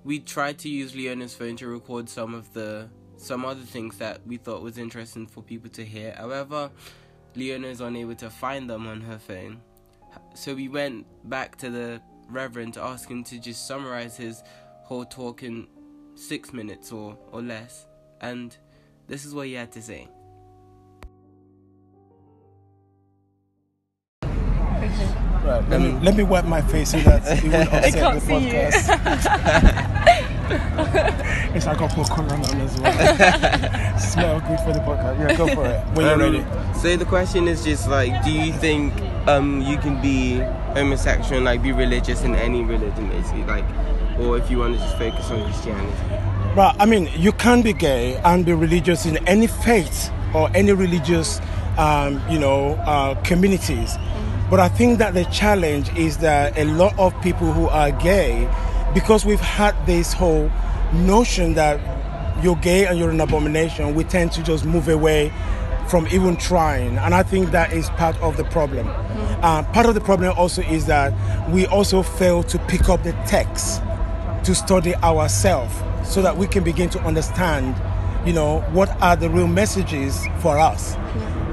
We 0.03 0.19
tried 0.19 0.59
to 0.59 0.69
use 0.69 0.95
Leona's 0.95 1.33
phone 1.33 1.55
to 1.57 1.67
record 1.67 2.07
some 2.07 2.35
of 2.35 2.53
the 2.53 2.87
some 3.17 3.43
other 3.43 3.61
things 3.61 3.97
that 3.97 4.25
we 4.27 4.37
thought 4.37 4.61
was 4.61 4.77
interesting 4.77 5.25
for 5.25 5.41
people 5.41 5.71
to 5.71 5.83
hear. 5.83 6.13
However, 6.15 6.69
Leona 7.35 7.67
is 7.67 7.81
unable 7.81 8.13
to 8.15 8.29
find 8.29 8.69
them 8.69 8.87
on 8.87 9.01
her 9.01 9.17
phone. 9.17 9.59
So 10.35 10.53
we 10.53 10.69
went 10.69 11.07
back 11.27 11.57
to 11.57 11.71
the 11.71 12.01
Reverend 12.29 12.75
to 12.75 12.81
ask 12.83 13.09
him 13.09 13.23
to 13.25 13.39
just 13.39 13.67
summarize 13.67 14.15
his 14.15 14.43
whole 14.83 15.05
talk 15.05 15.41
in 15.41 15.67
six 16.13 16.53
minutes 16.53 16.91
or, 16.91 17.17
or 17.31 17.41
less. 17.41 17.87
And 18.21 18.55
this 19.07 19.25
is 19.25 19.33
what 19.33 19.47
he 19.47 19.53
had 19.53 19.71
to 19.71 19.81
say. 19.81 20.07
Right. 25.49 25.67
Let 25.69 25.81
me 25.81 25.91
let 26.03 26.15
me 26.15 26.23
wipe 26.23 26.45
my 26.45 26.61
face 26.61 26.91
so 26.91 26.99
that 26.99 27.23
it 27.43 27.51
won't 27.51 27.73
upset 27.73 27.93
can't 27.93 28.19
the 28.19 28.25
see 28.25 28.37
you. 28.37 28.53
podcast. 28.53 28.89
it's 31.55 31.65
like 31.65 31.81
I 31.81 31.87
put 31.87 32.07
colour 32.09 32.33
on 32.33 32.61
as 32.61 32.79
well. 32.79 33.99
Smell 33.99 34.39
good 34.41 34.59
for 34.59 34.73
the 34.73 34.79
podcast. 34.79 35.19
Yeah, 35.19 35.35
go 35.35 35.47
for 35.55 35.65
it. 35.65 35.83
When 35.95 36.05
you're 36.05 36.13
Um, 36.13 36.21
ready. 36.21 36.45
So 36.79 36.95
the 36.97 37.05
question 37.05 37.47
is 37.47 37.63
just 37.63 37.87
like, 37.89 38.23
do 38.23 38.31
you 38.31 38.53
think 38.53 38.93
um 39.27 39.61
you 39.61 39.77
can 39.77 39.99
be 40.01 40.37
homosexual 40.77 41.37
and 41.37 41.45
like 41.45 41.63
be 41.63 41.71
religious 41.71 42.23
in 42.23 42.35
any 42.35 42.63
religion 42.63 43.09
basically, 43.09 43.43
like, 43.45 43.65
or 44.19 44.37
if 44.37 44.51
you 44.51 44.59
want 44.59 44.75
to 44.75 44.79
just 44.79 44.97
focus 44.97 45.31
on 45.31 45.43
Christianity? 45.45 45.97
Right. 46.55 46.75
I 46.79 46.85
mean, 46.85 47.09
you 47.17 47.31
can 47.31 47.61
be 47.63 47.73
gay 47.73 48.17
and 48.23 48.45
be 48.45 48.53
religious 48.53 49.05
in 49.07 49.17
any 49.27 49.47
faith 49.47 50.11
or 50.35 50.49
any 50.53 50.73
religious, 50.73 51.39
um, 51.77 52.21
you 52.29 52.37
know, 52.39 52.73
uh, 52.85 53.15
communities. 53.23 53.97
But 54.49 54.59
I 54.59 54.67
think 54.67 54.97
that 54.97 55.13
the 55.13 55.25
challenge 55.25 55.93
is 55.95 56.17
that 56.17 56.57
a 56.57 56.65
lot 56.65 56.97
of 56.97 57.19
people 57.21 57.51
who 57.53 57.67
are 57.67 57.91
gay, 57.91 58.49
because 58.93 59.23
we've 59.23 59.39
had 59.39 59.75
this 59.85 60.11
whole 60.11 60.49
notion 60.91 61.53
that 61.53 61.79
you're 62.43 62.55
gay 62.55 62.87
and 62.87 62.97
you're 62.97 63.11
an 63.11 63.21
abomination, 63.21 63.93
we 63.93 64.03
tend 64.03 64.31
to 64.31 64.43
just 64.43 64.65
move 64.65 64.87
away 64.87 65.31
from 65.87 66.07
even 66.07 66.35
trying. 66.35 66.97
And 66.97 67.13
I 67.13 67.21
think 67.21 67.51
that 67.51 67.73
is 67.73 67.89
part 67.91 68.19
of 68.21 68.37
the 68.37 68.43
problem. 68.45 68.87
Uh, 69.41 69.63
part 69.71 69.85
of 69.85 69.93
the 69.93 70.01
problem 70.01 70.33
also 70.35 70.61
is 70.63 70.85
that 70.87 71.13
we 71.49 71.67
also 71.67 72.01
fail 72.01 72.41
to 72.43 72.57
pick 72.67 72.89
up 72.89 73.03
the 73.03 73.11
text 73.27 73.81
to 74.43 74.55
study 74.55 74.95
ourselves 74.95 75.75
so 76.03 76.21
that 76.21 76.37
we 76.37 76.47
can 76.47 76.63
begin 76.63 76.89
to 76.89 76.99
understand, 77.01 77.75
you 78.25 78.33
know, 78.33 78.61
what 78.71 78.89
are 79.01 79.15
the 79.15 79.29
real 79.29 79.47
messages 79.47 80.25
for 80.39 80.57
us. 80.57 80.95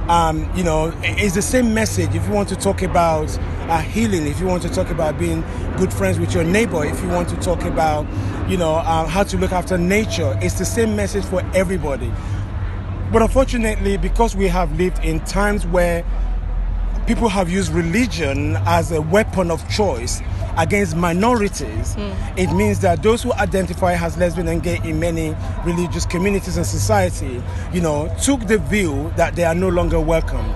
Um, 0.09 0.49
you 0.57 0.63
know, 0.63 0.93
it's 1.03 1.35
the 1.35 1.43
same 1.43 1.75
message 1.75 2.15
if 2.15 2.25
you 2.29 2.33
want 2.33 2.49
to 2.51 2.57
talk 2.57 2.83
about 2.83 3.37
uh, 3.69 3.81
healing, 3.81 4.27
if 4.29 4.39
you 4.39 4.47
want 4.47 4.63
to 4.63 4.69
talk 4.69 4.91
about 4.91 5.19
being 5.19 5.43
good 5.79 5.93
friends 5.93 6.21
with 6.21 6.33
your 6.33 6.45
neighbor, 6.45 6.85
if 6.85 7.03
you 7.03 7.09
want 7.09 7.29
to 7.31 7.37
talk 7.37 7.63
about, 7.63 8.07
you 8.49 8.57
know, 8.57 8.75
uh, 8.75 9.07
how 9.07 9.25
to 9.25 9.37
look 9.37 9.51
after 9.51 9.77
nature. 9.77 10.39
It's 10.41 10.59
the 10.59 10.65
same 10.65 10.95
message 10.95 11.25
for 11.25 11.41
everybody. 11.55 12.13
But 13.13 13.23
unfortunately, 13.23 13.97
because 13.97 14.37
we 14.37 14.47
have 14.47 14.79
lived 14.79 15.05
in 15.05 15.21
times 15.25 15.67
where 15.67 16.05
people 17.09 17.29
have 17.29 17.51
used 17.51 17.73
religion 17.73 18.57
as 18.67 18.93
a 18.93 19.03
weapon 19.03 19.51
of 19.51 19.69
choice 19.69 20.21
against 20.57 20.97
minorities, 20.97 21.95
hmm. 21.95 22.39
it 22.39 22.53
means 22.55 22.81
that 22.81 23.03
those 23.03 23.23
who 23.23 23.33
identify 23.35 23.95
as 23.95 24.17
lesbian 24.17 24.49
and 24.49 24.63
gay 24.63 24.81
in 24.85 24.99
many 24.99 25.35
religious 25.65 26.07
communities 26.07 26.57
and 26.57 26.67
society, 26.67 27.43
you 27.73 27.81
know, 27.81 28.15
took 28.23 28.47
the 28.47 28.59
view 28.59 29.13
that 29.17 29.37
they 29.37 29.45
are 29.45 29.55
no 29.55 29.69
longer 29.69 30.01
welcome. 30.01 30.47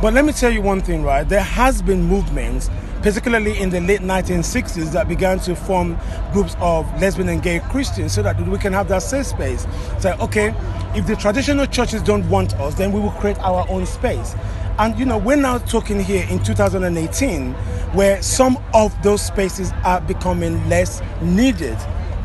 But 0.00 0.14
let 0.14 0.24
me 0.24 0.32
tell 0.32 0.50
you 0.50 0.62
one 0.62 0.80
thing, 0.80 1.02
right? 1.02 1.28
There 1.28 1.42
has 1.42 1.82
been 1.82 2.02
movements, 2.02 2.70
particularly 3.02 3.58
in 3.60 3.68
the 3.68 3.80
late 3.80 4.00
1960s, 4.00 4.92
that 4.92 5.08
began 5.08 5.38
to 5.40 5.54
form 5.54 5.98
groups 6.32 6.56
of 6.58 6.86
lesbian 7.00 7.28
and 7.28 7.42
gay 7.42 7.60
Christians 7.70 8.14
so 8.14 8.22
that 8.22 8.40
we 8.46 8.56
can 8.56 8.72
have 8.72 8.88
that 8.88 9.02
safe 9.02 9.26
space. 9.26 9.66
Say, 9.98 10.14
okay, 10.14 10.54
if 10.94 11.06
the 11.06 11.16
traditional 11.16 11.66
churches 11.66 12.02
don't 12.02 12.26
want 12.30 12.54
us, 12.54 12.74
then 12.74 12.92
we 12.92 13.00
will 13.00 13.10
create 13.10 13.38
our 13.40 13.66
own 13.68 13.84
space. 13.84 14.34
And 14.80 14.98
you 14.98 15.04
know, 15.04 15.18
we're 15.18 15.36
now 15.36 15.58
talking 15.58 16.00
here 16.02 16.26
in 16.30 16.42
2018 16.42 17.52
where 17.92 18.22
some 18.22 18.56
of 18.72 18.94
those 19.02 19.20
spaces 19.20 19.72
are 19.84 20.00
becoming 20.00 20.66
less 20.70 21.02
needed. 21.20 21.76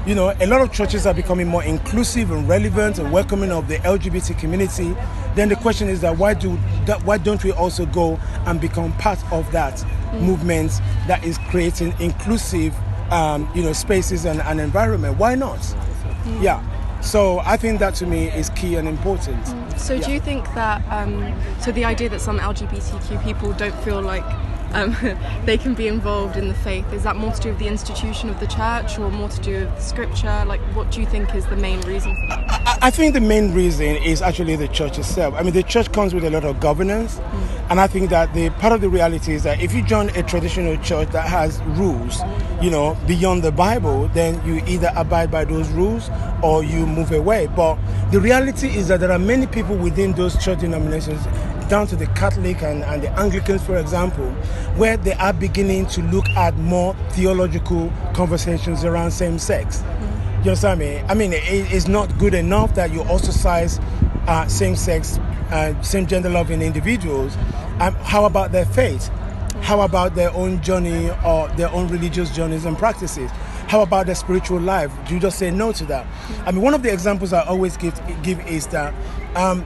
You 0.07 0.15
know, 0.15 0.33
a 0.39 0.47
lot 0.47 0.61
of 0.61 0.71
churches 0.71 1.05
are 1.05 1.13
becoming 1.13 1.47
more 1.49 1.65
inclusive 1.65 2.31
and 2.31 2.47
relevant 2.47 2.97
and 2.97 3.11
welcoming 3.11 3.51
of 3.51 3.67
the 3.67 3.75
LGBT 3.79 4.39
community. 4.39 4.95
Then 5.35 5.49
the 5.49 5.57
question 5.57 5.89
is 5.89 5.99
that 5.99 6.17
why 6.17 6.33
do 6.33 6.57
that 6.85 7.03
why 7.03 7.17
don't 7.17 7.43
we 7.43 7.51
also 7.51 7.87
go 7.87 8.17
and 8.45 8.61
become 8.61 8.93
part 8.99 9.19
of 9.33 9.51
that 9.51 9.73
mm. 9.73 10.21
movement 10.21 10.71
that 11.07 11.25
is 11.25 11.37
creating 11.49 11.93
inclusive 11.99 12.73
um, 13.11 13.51
you 13.53 13.63
know 13.63 13.73
spaces 13.73 14.23
and, 14.23 14.39
and 14.39 14.61
environment? 14.61 15.17
Why 15.17 15.35
not? 15.35 15.59
Mm. 15.59 16.41
Yeah. 16.41 17.01
So 17.01 17.39
I 17.39 17.57
think 17.57 17.79
that 17.79 17.95
to 17.95 18.07
me 18.07 18.29
is 18.29 18.49
key 18.51 18.75
and 18.75 18.87
important. 18.87 19.43
Mm. 19.43 19.64
So 19.85 20.01
do 20.01 20.11
you 20.11 20.19
think 20.19 20.45
that 20.55 20.81
um, 20.91 21.39
so 21.61 21.71
the 21.71 21.85
idea 21.85 22.09
that 22.09 22.19
some 22.19 22.39
LGBTQ 22.39 23.23
people 23.23 23.53
don't 23.53 23.75
feel 23.83 24.01
like 24.01 24.25
um, 24.75 24.95
they 25.45 25.57
can 25.57 25.73
be 25.73 25.87
involved 25.87 26.37
in 26.37 26.47
the 26.47 26.53
faith 26.53 26.91
is 26.93 27.03
that 27.03 27.15
more 27.15 27.31
to 27.31 27.41
do 27.41 27.49
with 27.49 27.59
the 27.59 27.67
institution 27.67 28.29
of 28.29 28.39
the 28.39 28.47
church 28.47 28.99
or 28.99 29.09
more 29.09 29.29
to 29.29 29.41
do 29.41 29.65
with 29.65 29.81
scripture? 29.81 30.43
Like, 30.45 30.61
what 30.75 30.91
do 30.91 30.99
you 30.99 31.07
think 31.07 31.33
is 31.33 31.45
the 31.47 31.55
main 31.55 31.81
reason 31.81 32.15
for 32.15 32.27
that? 32.27 32.61
I- 32.67 32.77
I 32.87 32.91
think 32.91 33.13
the 33.15 33.21
main 33.21 33.53
reason 33.53 33.95
is 33.95 34.21
actually 34.21 34.55
the 34.57 34.67
church 34.67 34.99
itself. 34.99 35.33
I 35.35 35.41
mean, 35.41 35.53
the 35.53 35.63
church 35.63 35.91
comes 35.91 36.13
with 36.13 36.23
a 36.23 36.29
lot 36.29 36.43
of 36.45 36.59
governance, 36.59 37.19
and 37.69 37.79
I 37.79 37.87
think 37.87 38.09
that 38.11 38.33
the 38.35 38.49
part 38.51 38.73
of 38.73 38.81
the 38.81 38.89
reality 38.89 39.33
is 39.33 39.41
that 39.43 39.59
if 39.59 39.73
you 39.73 39.81
join 39.81 40.09
a 40.09 40.21
traditional 40.21 40.77
church 40.83 41.09
that 41.09 41.27
has 41.27 41.61
rules, 41.79 42.21
you 42.61 42.69
know, 42.69 42.95
beyond 43.07 43.41
the 43.43 43.51
Bible, 43.51 44.07
then 44.13 44.39
you 44.45 44.61
either 44.67 44.91
abide 44.95 45.31
by 45.31 45.45
those 45.45 45.67
rules 45.69 46.09
or 46.43 46.63
you 46.63 46.85
move 46.85 47.11
away. 47.11 47.47
But 47.55 47.77
the 48.11 48.19
reality 48.19 48.67
is 48.67 48.87
that 48.89 48.99
there 48.99 49.11
are 49.11 49.19
many 49.19 49.47
people 49.47 49.75
within 49.75 50.11
those 50.13 50.37
church 50.43 50.59
denominations 50.59 51.25
down 51.69 51.87
to 51.87 51.95
the 51.95 52.07
Catholic 52.07 52.61
and, 52.61 52.83
and 52.83 53.01
the 53.01 53.09
Anglicans, 53.19 53.63
for 53.63 53.77
example, 53.77 54.29
where 54.75 54.97
they 54.97 55.13
are 55.13 55.33
beginning 55.33 55.85
to 55.87 56.01
look 56.03 56.27
at 56.29 56.55
more 56.57 56.95
theological 57.11 57.91
conversations 58.13 58.83
around 58.83 59.11
same 59.11 59.39
sex. 59.39 59.83
You 60.43 60.51
understand 60.51 60.79
me? 60.79 60.99
I 61.07 61.13
mean, 61.15 61.33
it, 61.33 61.43
it's 61.45 61.87
not 61.87 62.15
good 62.19 62.33
enough 62.33 62.75
that 62.75 62.91
you 62.91 63.01
ostracize 63.01 63.79
uh, 64.27 64.47
same-sex, 64.47 65.17
uh, 65.51 65.81
same-gender 65.81 66.29
loving 66.29 66.61
individuals. 66.61 67.35
Um, 67.79 67.95
how 67.95 68.25
about 68.25 68.51
their 68.51 68.65
faith? 68.65 69.07
How 69.61 69.81
about 69.81 70.13
their 70.13 70.31
own 70.31 70.61
journey 70.61 71.09
or 71.25 71.47
their 71.57 71.69
own 71.69 71.87
religious 71.87 72.29
journeys 72.35 72.65
and 72.65 72.77
practices? 72.77 73.31
How 73.67 73.81
about 73.81 74.05
their 74.05 74.15
spiritual 74.15 74.59
life? 74.59 74.91
Do 75.07 75.15
you 75.15 75.19
just 75.19 75.39
say 75.39 75.49
no 75.49 75.71
to 75.71 75.85
that? 75.85 76.05
I 76.45 76.51
mean, 76.51 76.61
one 76.61 76.75
of 76.75 76.83
the 76.83 76.93
examples 76.93 77.33
I 77.33 77.41
always 77.45 77.77
give, 77.77 77.99
give 78.21 78.39
is 78.47 78.67
that 78.67 78.93
um, 79.35 79.65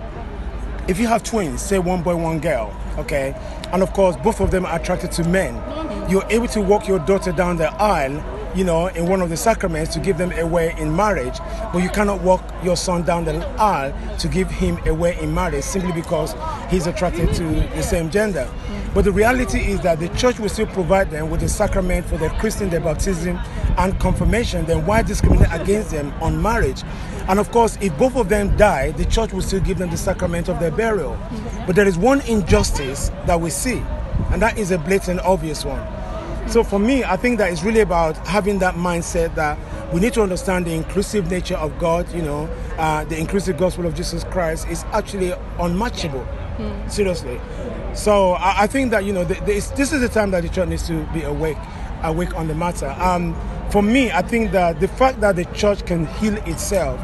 if 0.90 1.00
you 1.00 1.06
have 1.06 1.22
twins, 1.24 1.62
say 1.62 1.78
one 1.78 2.02
boy, 2.02 2.16
one 2.16 2.40
girl, 2.40 2.76
okay, 2.98 3.36
and 3.72 3.84
of 3.84 3.94
course 3.94 4.16
both 4.18 4.42
of 4.42 4.50
them 4.50 4.66
are 4.66 4.80
attracted 4.80 5.12
to 5.12 5.24
men, 5.24 5.54
mm. 5.54 6.10
you're 6.10 6.26
able 6.32 6.48
to 6.48 6.60
walk 6.60 6.88
your 6.88 6.98
daughter 6.98 7.32
down 7.32 7.58
the 7.58 7.72
aisle, 7.76 8.18
you 8.56 8.64
know, 8.64 8.88
in 8.88 9.08
one 9.08 9.22
of 9.22 9.30
the 9.30 9.38
sacraments 9.38 9.94
to 9.94 10.00
give 10.00 10.18
them 10.18 10.32
away 10.34 10.76
in 10.78 10.96
marriage, 10.96 11.38
but 11.72 11.80
you 11.84 11.90
cannot 11.90 12.22
walk 12.22 12.44
your 12.64 12.76
son 12.76 13.04
down 13.04 13.26
the 13.26 13.46
aisle 13.60 13.94
to 14.18 14.28
give 14.28 14.50
him 14.50 14.78
away 14.88 15.18
in 15.20 15.34
marriage 15.34 15.64
simply 15.64 15.92
because 15.92 16.36
he's 16.70 16.88
attracted 16.88 17.34
to 17.36 17.44
the 17.44 17.84
same 17.84 18.10
gender. 18.10 18.50
But 18.94 19.06
the 19.06 19.12
reality 19.12 19.60
is 19.60 19.82
that 19.82 20.00
the 20.00 20.10
church 20.10 20.40
will 20.40 20.50
still 20.50 20.66
provide 20.66 21.12
them 21.12 21.30
with 21.30 21.42
the 21.42 21.50
sacrament 21.50 22.08
for 22.08 22.18
their 22.18 22.32
christening, 22.32 22.72
their 22.72 22.80
baptism, 22.80 23.40
and 23.78 24.00
confirmation. 24.00 24.66
Then 24.66 24.86
why 24.86 25.04
discriminate 25.04 25.52
against 25.52 25.92
them 25.92 26.12
on 26.22 26.42
marriage? 26.42 26.82
And 27.28 27.40
of 27.40 27.52
course, 27.52 27.78
if 27.82 27.96
both 28.00 28.16
of 28.16 28.30
them 28.30 28.58
die, 28.58 28.92
the 28.92 29.06
church 29.06 29.32
will 29.32 29.44
still 29.44 29.60
give 29.60 29.78
them 29.78 29.92
the 29.92 29.98
sacrament 29.98 30.50
of 30.50 30.60
their 30.60 30.72
burial. 30.72 31.18
But 31.68 31.76
there 31.76 31.88
is 31.88 31.98
one 31.98 32.22
injustice 32.22 33.10
that 33.28 33.40
we 33.40 33.52
see, 33.52 33.84
and 34.32 34.42
that 34.42 34.58
is 34.58 34.72
a 34.72 34.80
blatant, 34.80 35.20
obvious 35.20 35.64
one. 35.64 35.86
So 36.48 36.64
for 36.64 36.80
me, 36.80 37.04
I 37.04 37.16
think 37.16 37.38
that 37.38 37.52
it's 37.52 37.64
really 37.64 37.82
about 37.82 38.18
having 38.28 38.60
that 38.60 38.76
mindset 38.76 39.36
that 39.36 39.58
we 39.94 40.00
need 40.00 40.14
to 40.14 40.22
understand 40.22 40.66
the 40.66 40.74
inclusive 40.74 41.30
nature 41.30 41.58
of 41.58 41.78
God. 41.80 42.12
You 42.14 42.22
know, 42.22 42.50
uh, 42.78 43.06
the 43.06 43.18
inclusive 43.18 43.58
gospel 43.58 43.86
of 43.86 43.96
Jesus 43.96 44.24
Christ 44.26 44.68
is 44.70 44.84
actually 44.92 45.34
unmatchable. 45.60 46.28
Seriously. 46.88 47.40
So 47.94 48.34
I, 48.34 48.64
I 48.64 48.68
think 48.68 48.92
that 48.92 49.06
you 49.06 49.14
know 49.14 49.26
th- 49.26 49.40
this, 49.42 49.70
this 49.70 49.94
is 49.94 50.02
the 50.02 50.10
time 50.10 50.32
that 50.32 50.44
the 50.44 50.50
church 50.50 50.68
needs 50.68 50.86
to 50.88 51.06
be 51.14 51.24
awake, 51.24 51.58
awake 52.04 52.36
on 52.36 52.48
the 52.48 52.56
matter. 52.56 52.90
Um, 53.00 53.36
for 53.72 53.82
me, 53.82 54.12
I 54.12 54.22
think 54.22 54.52
that 54.52 54.80
the 54.80 54.88
fact 54.88 55.22
that 55.22 55.36
the 55.36 55.46
church 55.46 55.86
can 55.86 56.06
heal 56.06 56.36
itself 56.48 57.00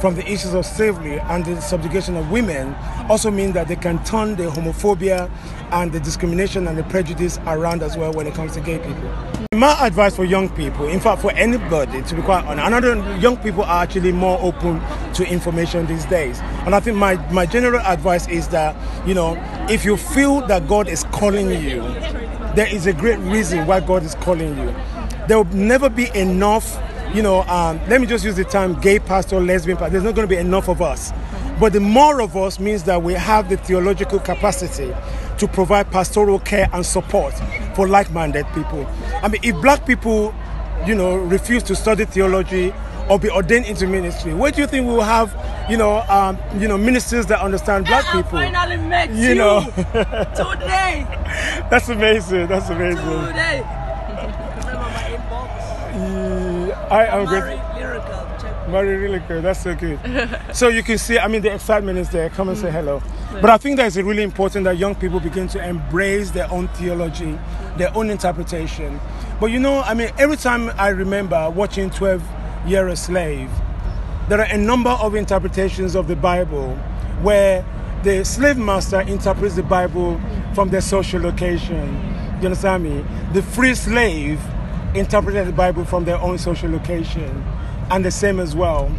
from 0.00 0.14
the 0.14 0.24
issues 0.30 0.54
of 0.54 0.64
slavery 0.64 1.18
and 1.18 1.44
the 1.44 1.60
subjugation 1.60 2.16
of 2.16 2.30
women 2.30 2.74
also 3.08 3.30
mean 3.30 3.52
that 3.52 3.68
they 3.68 3.76
can 3.76 4.02
turn 4.04 4.36
the 4.36 4.44
homophobia 4.44 5.30
and 5.72 5.92
the 5.92 6.00
discrimination 6.00 6.68
and 6.68 6.78
the 6.78 6.84
prejudice 6.84 7.38
around 7.46 7.82
as 7.82 7.96
well 7.96 8.12
when 8.12 8.26
it 8.26 8.34
comes 8.34 8.54
to 8.54 8.60
gay 8.60 8.78
people. 8.78 9.10
My 9.54 9.86
advice 9.86 10.14
for 10.14 10.24
young 10.24 10.48
people, 10.50 10.86
in 10.86 11.00
fact 11.00 11.20
for 11.20 11.32
anybody 11.32 12.02
to 12.02 12.14
be 12.14 12.22
quite 12.22 12.44
honest, 12.44 12.66
another 12.66 13.18
young 13.18 13.36
people 13.38 13.64
are 13.64 13.82
actually 13.82 14.12
more 14.12 14.38
open 14.40 14.80
to 15.14 15.24
information 15.26 15.86
these 15.86 16.04
days. 16.06 16.38
And 16.64 16.74
I 16.74 16.80
think 16.80 16.96
my, 16.96 17.16
my 17.32 17.44
general 17.44 17.80
advice 17.80 18.28
is 18.28 18.48
that, 18.48 18.76
you 19.06 19.14
know, 19.14 19.36
if 19.68 19.84
you 19.84 19.96
feel 19.96 20.46
that 20.46 20.68
God 20.68 20.86
is 20.86 21.02
calling 21.04 21.50
you, 21.50 21.80
there 22.54 22.72
is 22.72 22.86
a 22.86 22.92
great 22.92 23.18
reason 23.18 23.66
why 23.66 23.80
God 23.80 24.04
is 24.04 24.14
calling 24.16 24.56
you. 24.56 24.74
There 25.26 25.38
will 25.38 25.56
never 25.56 25.88
be 25.88 26.08
enough 26.16 26.78
you 27.14 27.22
know, 27.22 27.42
um, 27.42 27.80
let 27.88 28.00
me 28.00 28.06
just 28.06 28.24
use 28.24 28.36
the 28.36 28.44
term 28.44 28.78
gay 28.80 28.98
pastor, 28.98 29.40
lesbian 29.40 29.76
pastor. 29.78 29.92
There's 29.92 30.04
not 30.04 30.14
going 30.14 30.28
to 30.28 30.34
be 30.34 30.38
enough 30.40 30.68
of 30.68 30.82
us. 30.82 31.12
But 31.58 31.72
the 31.72 31.80
more 31.80 32.20
of 32.20 32.36
us 32.36 32.60
means 32.60 32.84
that 32.84 33.02
we 33.02 33.14
have 33.14 33.48
the 33.48 33.56
theological 33.56 34.20
capacity 34.20 34.94
to 35.38 35.48
provide 35.48 35.90
pastoral 35.90 36.38
care 36.38 36.68
and 36.72 36.84
support 36.86 37.34
for 37.74 37.88
like-minded 37.88 38.46
people. 38.54 38.86
I 39.22 39.28
mean, 39.28 39.40
if 39.42 39.56
black 39.60 39.84
people, 39.86 40.34
you 40.86 40.94
know, 40.94 41.16
refuse 41.16 41.62
to 41.64 41.74
study 41.74 42.04
theology 42.04 42.72
or 43.10 43.18
be 43.18 43.30
ordained 43.30 43.66
into 43.66 43.86
ministry, 43.88 44.34
where 44.34 44.52
do 44.52 44.60
you 44.60 44.66
think 44.68 44.86
we 44.86 44.92
will 44.92 45.00
have, 45.00 45.34
you 45.68 45.76
know, 45.76 46.02
um, 46.08 46.38
you 46.60 46.68
know, 46.68 46.78
ministers 46.78 47.26
that 47.26 47.40
understand 47.40 47.86
black 47.86 48.04
people? 48.06 48.38
finally 48.38 48.76
met 48.76 49.10
You 49.10 49.34
know, 49.34 49.64
today. 49.64 51.06
that's 51.70 51.88
amazing. 51.88 52.46
That's 52.46 52.68
amazing. 52.68 53.02
Today. 53.26 53.87
I 56.90 57.06
am 57.06 57.26
great. 57.26 57.42
Very 57.42 57.80
lyrical. 57.80 58.28
Very, 58.70 58.96
really 58.96 59.18
good. 59.20 59.44
That's 59.44 59.62
so 59.62 59.74
good. 59.74 59.98
so 60.52 60.68
you 60.68 60.82
can 60.82 60.98
see, 60.98 61.18
I 61.18 61.26
mean, 61.28 61.42
the 61.42 61.54
excitement 61.54 61.98
is 61.98 62.10
there. 62.10 62.28
Come 62.30 62.48
and 62.48 62.58
say 62.58 62.70
hello. 62.70 63.02
But 63.32 63.50
I 63.50 63.56
think 63.56 63.76
that 63.76 63.86
it's 63.86 63.96
really 63.96 64.22
important 64.22 64.64
that 64.64 64.76
young 64.78 64.94
people 64.94 65.20
begin 65.20 65.48
to 65.48 65.66
embrace 65.66 66.30
their 66.30 66.50
own 66.50 66.68
theology, 66.68 67.38
their 67.76 67.94
own 67.96 68.10
interpretation. 68.10 69.00
But 69.40 69.46
you 69.46 69.58
know, 69.58 69.80
I 69.80 69.94
mean, 69.94 70.10
every 70.18 70.36
time 70.36 70.70
I 70.78 70.88
remember 70.88 71.48
watching 71.50 71.90
12 71.90 72.22
Year 72.66 72.88
a 72.88 72.96
Slave, 72.96 73.50
there 74.28 74.40
are 74.40 74.46
a 74.50 74.58
number 74.58 74.90
of 74.90 75.14
interpretations 75.14 75.94
of 75.94 76.08
the 76.08 76.16
Bible 76.16 76.74
where 77.22 77.64
the 78.02 78.24
slave 78.24 78.58
master 78.58 79.00
interprets 79.00 79.56
the 79.56 79.62
Bible 79.62 80.20
from 80.54 80.68
their 80.68 80.80
social 80.82 81.20
location. 81.20 81.94
You 82.40 82.46
understand 82.46 82.84
me? 82.84 83.04
The 83.32 83.42
free 83.42 83.74
slave 83.74 84.40
interpreted 84.98 85.46
the 85.46 85.52
Bible 85.52 85.84
from 85.84 86.04
their 86.04 86.18
own 86.18 86.38
social 86.38 86.70
location. 86.70 87.44
And 87.90 88.04
the 88.04 88.10
same 88.10 88.40
as 88.40 88.54
well 88.54 88.94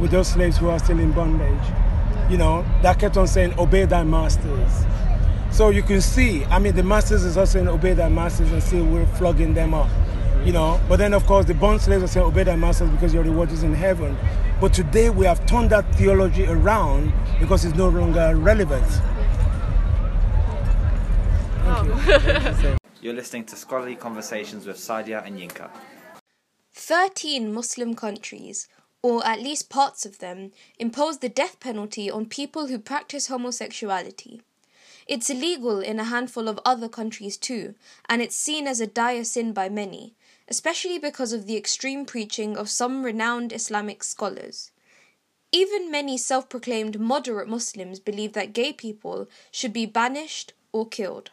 with 0.00 0.10
those 0.10 0.28
slaves 0.28 0.56
who 0.56 0.68
are 0.68 0.78
still 0.78 0.98
in 0.98 1.12
bondage. 1.12 1.66
You 2.30 2.38
know, 2.38 2.64
that 2.82 2.98
kept 2.98 3.16
on 3.16 3.26
saying, 3.26 3.58
Obey 3.58 3.84
thy 3.84 4.04
masters. 4.04 4.84
So 5.50 5.70
you 5.70 5.82
can 5.82 6.00
see, 6.00 6.44
I 6.46 6.58
mean, 6.58 6.76
the 6.76 6.82
masters 6.82 7.24
is 7.24 7.36
also 7.36 7.52
saying, 7.52 7.68
Obey 7.68 7.94
thy 7.94 8.08
masters, 8.08 8.52
and 8.52 8.62
still 8.62 8.84
we're 8.84 9.06
flogging 9.06 9.54
them 9.54 9.74
up. 9.74 9.88
You 10.44 10.52
know, 10.52 10.80
but 10.88 10.96
then 10.98 11.14
of 11.14 11.26
course 11.26 11.46
the 11.46 11.54
bond 11.54 11.80
slaves 11.80 12.04
are 12.04 12.06
saying, 12.06 12.26
Obey 12.26 12.44
thy 12.44 12.56
masters 12.56 12.90
because 12.90 13.12
your 13.12 13.24
reward 13.24 13.50
is 13.50 13.62
in 13.62 13.74
heaven. 13.74 14.16
But 14.60 14.72
today 14.72 15.10
we 15.10 15.26
have 15.26 15.44
turned 15.46 15.70
that 15.70 15.92
theology 15.96 16.46
around 16.46 17.12
because 17.40 17.64
it's 17.64 17.76
no 17.76 17.88
longer 17.88 18.36
relevant. 18.36 18.86
You're 23.00 23.14
listening 23.14 23.44
to 23.44 23.54
Scholarly 23.54 23.94
Conversations 23.94 24.66
with 24.66 24.76
Sadia 24.76 25.24
and 25.24 25.38
Yinka. 25.38 25.70
13 26.72 27.52
Muslim 27.54 27.94
countries, 27.94 28.66
or 29.02 29.24
at 29.24 29.40
least 29.40 29.70
parts 29.70 30.04
of 30.04 30.18
them, 30.18 30.50
impose 30.80 31.18
the 31.18 31.28
death 31.28 31.60
penalty 31.60 32.10
on 32.10 32.26
people 32.26 32.66
who 32.66 32.76
practice 32.76 33.28
homosexuality. 33.28 34.42
It's 35.06 35.30
illegal 35.30 35.78
in 35.78 36.00
a 36.00 36.04
handful 36.04 36.48
of 36.48 36.58
other 36.64 36.88
countries 36.88 37.36
too, 37.36 37.76
and 38.08 38.20
it's 38.20 38.34
seen 38.34 38.66
as 38.66 38.80
a 38.80 38.86
dire 38.88 39.22
sin 39.22 39.52
by 39.52 39.68
many, 39.68 40.14
especially 40.48 40.98
because 40.98 41.32
of 41.32 41.46
the 41.46 41.56
extreme 41.56 42.04
preaching 42.04 42.56
of 42.56 42.68
some 42.68 43.04
renowned 43.04 43.52
Islamic 43.52 44.02
scholars. 44.02 44.72
Even 45.52 45.88
many 45.88 46.18
self 46.18 46.48
proclaimed 46.48 46.98
moderate 46.98 47.48
Muslims 47.48 48.00
believe 48.00 48.32
that 48.32 48.52
gay 48.52 48.72
people 48.72 49.28
should 49.52 49.72
be 49.72 49.86
banished 49.86 50.52
or 50.72 50.84
killed. 50.84 51.30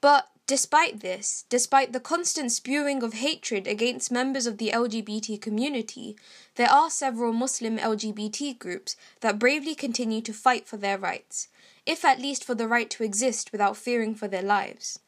But 0.00 0.29
despite 0.50 0.98
this, 0.98 1.44
despite 1.48 1.92
the 1.92 2.00
constant 2.00 2.50
spewing 2.50 3.04
of 3.04 3.12
hatred 3.12 3.68
against 3.68 4.10
members 4.10 4.48
of 4.48 4.58
the 4.58 4.72
LGBT 4.74 5.40
community, 5.40 6.16
there 6.56 6.68
are 6.68 6.90
several 6.90 7.32
Muslim 7.32 7.78
LGBT 7.78 8.58
groups 8.58 8.96
that 9.20 9.38
bravely 9.38 9.76
continue 9.76 10.20
to 10.20 10.32
fight 10.32 10.66
for 10.66 10.76
their 10.76 10.98
rights, 10.98 11.46
if 11.86 12.04
at 12.04 12.18
least 12.18 12.42
for 12.42 12.56
the 12.56 12.66
right 12.66 12.90
to 12.90 13.04
exist 13.04 13.52
without 13.52 13.76
fearing 13.76 14.12
for 14.12 14.26
their 14.26 14.42
lives. 14.42 14.98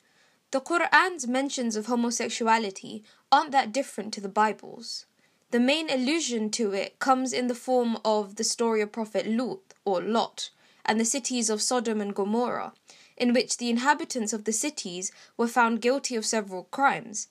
The 0.53 0.61
Quran's 0.61 1.27
mentions 1.27 1.75
of 1.75 1.87
homosexuality 1.87 3.03
aren't 3.33 3.51
that 3.51 3.73
different 3.73 4.15
to 4.15 4.21
the 4.21 4.29
Bible's. 4.29 5.07
The 5.51 5.59
main 5.59 5.91
allusion 5.91 6.51
to 6.51 6.73
it 6.73 7.01
comes 7.01 7.33
in 7.33 7.49
the 7.49 7.57
form 7.57 7.99
of 8.05 8.37
the 8.37 8.45
story 8.45 8.81
of 8.81 8.93
Prophet 8.93 9.27
Lut, 9.27 9.75
or 9.85 10.01
Lot, 10.01 10.51
and 10.85 11.01
the 11.01 11.05
cities 11.05 11.51
of 11.51 11.61
Sodom 11.61 12.01
and 12.01 12.15
Gomorrah, 12.15 12.75
in 13.17 13.33
which 13.33 13.57
the 13.57 13.71
inhabitants 13.71 14.33
of 14.33 14.45
the 14.45 14.53
cities 14.53 15.13
were 15.37 15.49
found 15.49 15.81
guilty 15.81 16.17
of 16.17 16.27
several 16.27 16.65
crimes, 16.65 17.29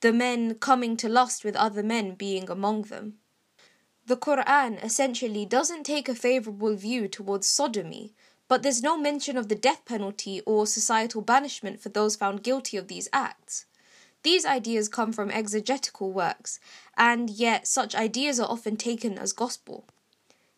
the 0.00 0.12
men 0.12 0.54
coming 0.56 0.96
to 0.96 1.08
lust 1.08 1.44
with 1.44 1.56
other 1.56 1.82
men 1.82 2.14
being 2.14 2.50
among 2.50 2.82
them. 2.82 3.14
The 4.06 4.16
Quran 4.16 4.84
essentially 4.84 5.46
doesn't 5.46 5.84
take 5.84 6.08
a 6.08 6.14
favorable 6.14 6.76
view 6.76 7.08
towards 7.08 7.46
sodomy, 7.46 8.14
but 8.48 8.62
there's 8.62 8.82
no 8.82 8.98
mention 8.98 9.38
of 9.38 9.48
the 9.48 9.54
death 9.54 9.84
penalty 9.86 10.42
or 10.44 10.66
societal 10.66 11.22
banishment 11.22 11.80
for 11.80 11.88
those 11.88 12.16
found 12.16 12.42
guilty 12.42 12.76
of 12.76 12.88
these 12.88 13.08
acts. 13.12 13.64
These 14.22 14.44
ideas 14.44 14.88
come 14.88 15.12
from 15.12 15.30
exegetical 15.30 16.12
works, 16.12 16.60
and 16.96 17.30
yet 17.30 17.66
such 17.66 17.94
ideas 17.94 18.38
are 18.38 18.50
often 18.50 18.76
taken 18.76 19.18
as 19.18 19.32
gospel. 19.32 19.86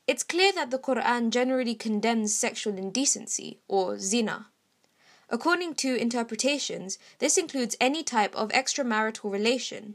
It's 0.07 0.23
clear 0.23 0.53
that 0.53 0.71
the 0.71 0.79
Quran 0.79 1.31
generally 1.31 1.75
condemns 1.75 2.35
sexual 2.35 2.77
indecency, 2.77 3.61
or 3.67 3.99
zina. 3.99 4.49
According 5.29 5.75
to 5.77 5.97
interpretations, 5.97 6.99
this 7.19 7.37
includes 7.37 7.77
any 7.81 8.03
type 8.03 8.35
of 8.37 8.51
extramarital 8.51 9.31
relation. 9.31 9.95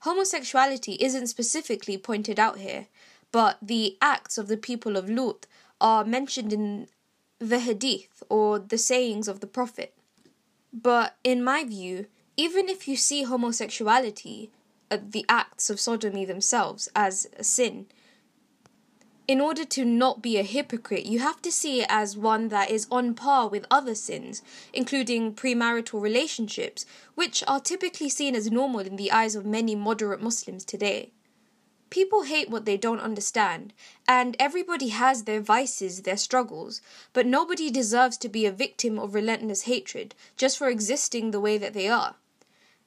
Homosexuality 0.00 0.96
isn't 1.00 1.26
specifically 1.26 1.98
pointed 1.98 2.38
out 2.38 2.58
here, 2.58 2.86
but 3.32 3.58
the 3.60 3.96
acts 4.00 4.38
of 4.38 4.48
the 4.48 4.56
people 4.56 4.96
of 4.96 5.10
Lut 5.10 5.46
are 5.80 6.04
mentioned 6.04 6.52
in 6.52 6.88
the 7.38 7.58
Hadith 7.58 8.22
or 8.28 8.58
the 8.58 8.78
sayings 8.78 9.28
of 9.28 9.40
the 9.40 9.46
Prophet. 9.46 9.94
But 10.72 11.16
in 11.24 11.42
my 11.42 11.64
view, 11.64 12.06
even 12.36 12.68
if 12.68 12.86
you 12.86 12.96
see 12.96 13.24
homosexuality, 13.24 14.50
uh, 14.90 14.98
the 15.02 15.26
acts 15.28 15.70
of 15.70 15.80
sodomy 15.80 16.24
themselves, 16.24 16.88
as 16.94 17.28
a 17.36 17.44
sin, 17.44 17.86
in 19.28 19.42
order 19.42 19.66
to 19.66 19.84
not 19.84 20.22
be 20.22 20.38
a 20.38 20.42
hypocrite, 20.42 21.04
you 21.04 21.18
have 21.18 21.42
to 21.42 21.52
see 21.52 21.82
it 21.82 21.86
as 21.90 22.16
one 22.16 22.48
that 22.48 22.70
is 22.70 22.86
on 22.90 23.12
par 23.12 23.46
with 23.46 23.66
other 23.70 23.94
sins, 23.94 24.42
including 24.72 25.34
premarital 25.34 26.00
relationships, 26.00 26.86
which 27.14 27.44
are 27.46 27.60
typically 27.60 28.08
seen 28.08 28.34
as 28.34 28.50
normal 28.50 28.80
in 28.80 28.96
the 28.96 29.12
eyes 29.12 29.36
of 29.36 29.44
many 29.44 29.74
moderate 29.76 30.22
Muslims 30.22 30.64
today. 30.64 31.10
People 31.90 32.22
hate 32.22 32.48
what 32.48 32.64
they 32.64 32.78
don't 32.78 33.00
understand, 33.00 33.74
and 34.06 34.34
everybody 34.38 34.88
has 34.88 35.24
their 35.24 35.42
vices, 35.42 36.02
their 36.02 36.16
struggles, 36.16 36.80
but 37.12 37.26
nobody 37.26 37.70
deserves 37.70 38.16
to 38.18 38.30
be 38.30 38.46
a 38.46 38.52
victim 38.52 38.98
of 38.98 39.14
relentless 39.14 39.62
hatred 39.62 40.14
just 40.38 40.56
for 40.56 40.70
existing 40.70 41.30
the 41.30 41.40
way 41.40 41.58
that 41.58 41.74
they 41.74 41.88
are. 41.88 42.16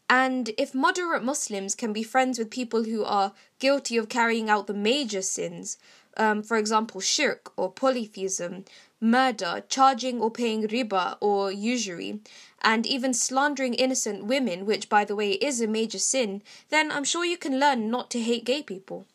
And 0.09 0.51
if 0.57 0.75
moderate 0.75 1.23
Muslims 1.23 1.73
can 1.73 1.93
be 1.93 2.03
friends 2.03 2.37
with 2.37 2.49
people 2.49 2.83
who 2.83 3.05
are 3.05 3.31
guilty 3.59 3.95
of 3.95 4.09
carrying 4.09 4.49
out 4.49 4.67
the 4.67 4.73
major 4.73 5.21
sins, 5.21 5.77
um, 6.17 6.43
for 6.43 6.57
example, 6.57 7.01
shirk 7.01 7.51
or 7.57 7.71
polytheism, 7.71 8.65
murder, 8.99 9.63
charging 9.67 10.21
or 10.21 10.29
paying 10.29 10.67
riba 10.67 11.17
or 11.19 11.51
usury, 11.51 12.19
and 12.61 12.85
even 12.85 13.13
slandering 13.13 13.73
innocent 13.73 14.25
women, 14.25 14.65
which, 14.65 14.89
by 14.89 15.03
the 15.03 15.15
way, 15.15 15.31
is 15.31 15.61
a 15.61 15.67
major 15.67 15.99
sin, 15.99 16.41
then 16.69 16.91
I'm 16.91 17.03
sure 17.03 17.25
you 17.25 17.37
can 17.37 17.59
learn 17.59 17.89
not 17.89 18.11
to 18.11 18.21
hate 18.21 18.45
gay 18.45 18.61
people. 18.61 19.05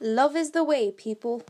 Love 0.00 0.34
is 0.34 0.52
the 0.52 0.64
way, 0.64 0.90
people. 0.90 1.42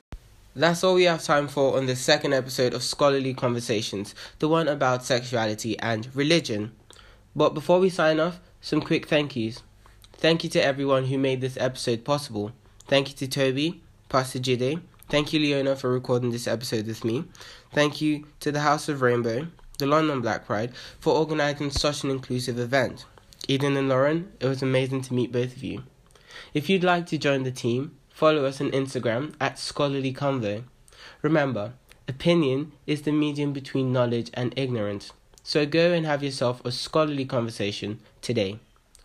That's 0.57 0.83
all 0.83 0.95
we 0.95 1.05
have 1.05 1.23
time 1.23 1.47
for 1.47 1.77
on 1.77 1.87
the 1.87 1.95
second 1.95 2.33
episode 2.33 2.75
of 2.75 2.83
Scholarly 2.83 3.35
Conversations, 3.35 4.17
the 4.41 4.49
one 4.49 4.67
about 4.67 5.05
sexuality 5.05 5.79
and 5.79 6.09
religion. 6.15 6.73
But 7.37 7.55
before 7.55 7.79
we 7.79 7.89
sign 7.89 8.19
off, 8.19 8.41
some 8.61 8.81
quick 8.81 9.07
thank 9.07 9.37
yous. 9.37 9.63
Thank 10.15 10.43
you 10.43 10.51
to 10.51 10.63
everyone 10.63 11.05
who 11.05 11.17
made 11.19 11.41
this 11.41 11.57
episode 11.57 12.05
possible. 12.05 12.51
Thank 12.89 13.09
you 13.09 13.15
to 13.19 13.29
Toby, 13.29 13.81
Pastor 14.11 14.41
Jide. 14.41 14.83
Thank 15.09 15.33
you, 15.33 15.39
Leona, 15.39 15.77
for 15.77 15.89
recording 15.89 16.33
this 16.33 16.49
episode 16.49 16.89
with 16.89 17.05
me. 17.05 17.27
Thank 17.73 18.01
you 18.01 18.27
to 18.41 18.51
the 18.51 18.59
House 18.59 18.89
of 18.89 19.03
Rainbow, 19.03 19.47
the 19.79 19.87
London 19.87 20.21
Black 20.21 20.45
Pride, 20.45 20.73
for 20.99 21.17
organising 21.17 21.71
such 21.71 22.03
an 22.03 22.11
inclusive 22.11 22.59
event. 22.59 23.07
Eden 23.47 23.77
and 23.77 23.89
Lauren, 23.89 24.33
it 24.41 24.49
was 24.49 24.63
amazing 24.63 25.03
to 25.03 25.15
meet 25.15 25.31
both 25.31 25.55
of 25.55 25.63
you. 25.63 25.85
If 26.53 26.69
you'd 26.69 26.83
like 26.83 27.07
to 27.07 27.19
join 27.19 27.45
the 27.45 27.53
team, 27.53 27.97
follow 28.09 28.47
us 28.47 28.61
on 28.61 28.73
Instagram 28.73 29.33
at 29.41 29.61
Scholarly 29.61 30.13
Convo. 30.13 30.65
Remember, 31.23 31.75
opinion 32.09 32.73
is 32.89 33.03
the 33.03 33.13
medium 33.13 33.53
between 33.53 33.93
knowledge 33.93 34.33
and 34.35 34.53
ignorance. 34.57 35.13
So 35.45 35.67
go 35.67 35.93
and 35.93 36.05
have 36.05 36.25
yourself 36.25 36.65
a 36.65 36.73
scholarly 36.73 37.27
conversation 37.27 38.01
today. 38.23 38.59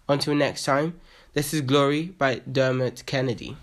Until 0.10 0.34
next 0.34 0.66
time, 0.66 1.00
this 1.34 1.54
is 1.54 1.62
Glory 1.62 2.06
by 2.06 2.42
Dermot 2.52 3.06
Kennedy. 3.06 3.56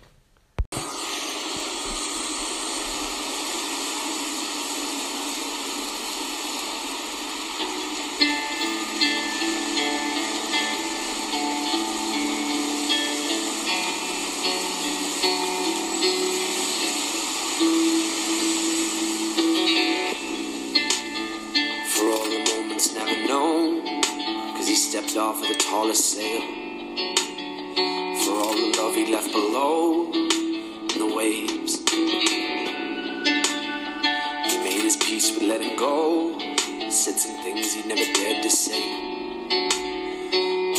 Things 37.63 37.73
he 37.73 37.87
never 37.87 38.13
dared 38.13 38.43
to 38.43 38.49
say. 38.49 38.81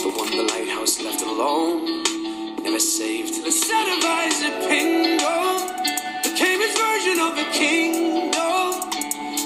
The 0.03 0.11
one 0.16 0.31
the 0.31 0.42
lighthouse 0.42 1.01
left 1.01 1.23
alone 1.23 2.03
never 2.62 2.79
saved. 2.79 3.44
The 3.44 3.53
set 3.53 3.87
of 3.97 4.05
eyes 4.05 4.42
at 4.42 4.55
Pingo 4.68 5.68
became 6.23 6.61
his 6.61 6.77
version 6.77 7.20
of 7.20 7.38
a 7.38 7.47
kingdom. 7.53 8.68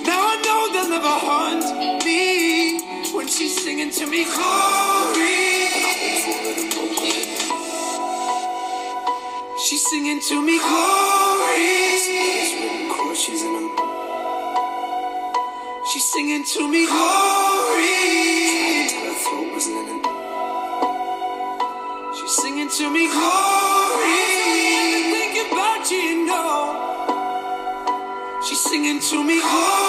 Now 0.04 0.20
I 0.32 0.36
know 0.44 0.60
they'll 0.72 0.90
never 0.90 1.14
haunt 1.28 2.04
me 2.04 2.80
when 3.14 3.28
she's 3.28 3.62
singing 3.62 3.90
to 3.90 4.06
me 4.06 4.24
glory. 4.24 5.68
She's 9.64 9.84
singing 9.90 10.20
to 10.28 10.42
me 10.42 10.58
glory. 10.58 11.87
She's 15.98 16.12
singing 16.12 16.44
to 16.44 16.68
me 16.68 16.86
glory. 16.86 17.82
Her 19.02 19.14
throat 19.18 19.52
was 19.52 19.66
linen. 19.66 20.00
She's 22.14 22.34
singing 22.40 22.68
to 22.68 22.88
me 22.88 23.08
glory. 23.10 24.22
Think 25.10 25.50
about 25.50 25.90
you, 25.90 25.98
you 25.98 26.24
know. 26.24 26.54
She's 28.46 28.60
singing 28.60 29.00
to 29.00 29.24
me 29.24 29.40
glory. 29.40 29.87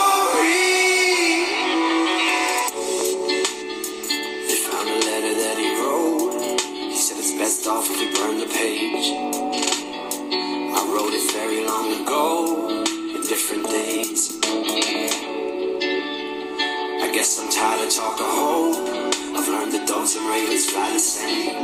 Learned 20.15 20.27
and 20.27 20.29
ravens 20.29 20.69
fly 20.69 20.93
the 20.93 20.99
same. 20.99 21.55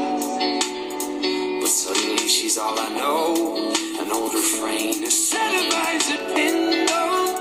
But 1.59 1.69
suddenly 1.69 2.27
she's 2.27 2.57
all 2.57 2.77
I 2.77 2.89
know. 2.89 3.71
An 3.99 4.11
old 4.11 4.33
refrain, 4.33 5.03
a 5.03 5.11
set 5.11 5.53
of 5.55 5.73
eyes 5.73 6.09
at 6.11 6.19
Pindo 6.35 7.35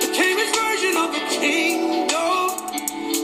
became 0.00 0.38
his 0.38 0.50
version 0.56 0.96
of 0.96 1.14
a 1.14 1.20
kingdom. 1.28 2.08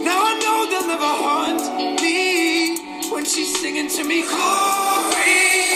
Now 0.05 0.21
I 0.25 0.39
know 0.43 0.67
they'll 0.71 0.87
never 0.89 1.05
haunt 1.05 2.03
me 2.03 2.79
when 3.11 3.25
she's 3.25 3.59
singing 3.61 3.89
to 3.89 4.05
me 4.05 4.23
glory. 4.23 5.71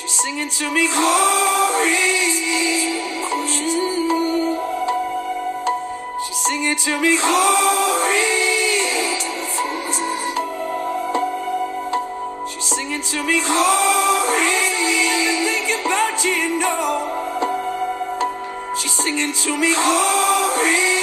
She's 0.00 0.12
singing 0.12 0.50
to 0.50 0.72
me 0.72 0.88
glory. 0.92 2.45
To 6.78 7.00
me 7.00 7.16
glory. 7.16 8.18
She's 12.48 12.64
singing 12.64 13.00
to 13.02 13.22
me 13.24 13.40
glory. 13.40 14.56
Think 15.46 15.86
about 15.86 16.22
you, 16.22 16.30
you 16.32 16.58
know. 16.58 17.24
She's 18.78 18.92
singing 18.92 19.32
to 19.32 19.56
me 19.56 19.74
glory. 19.74 20.95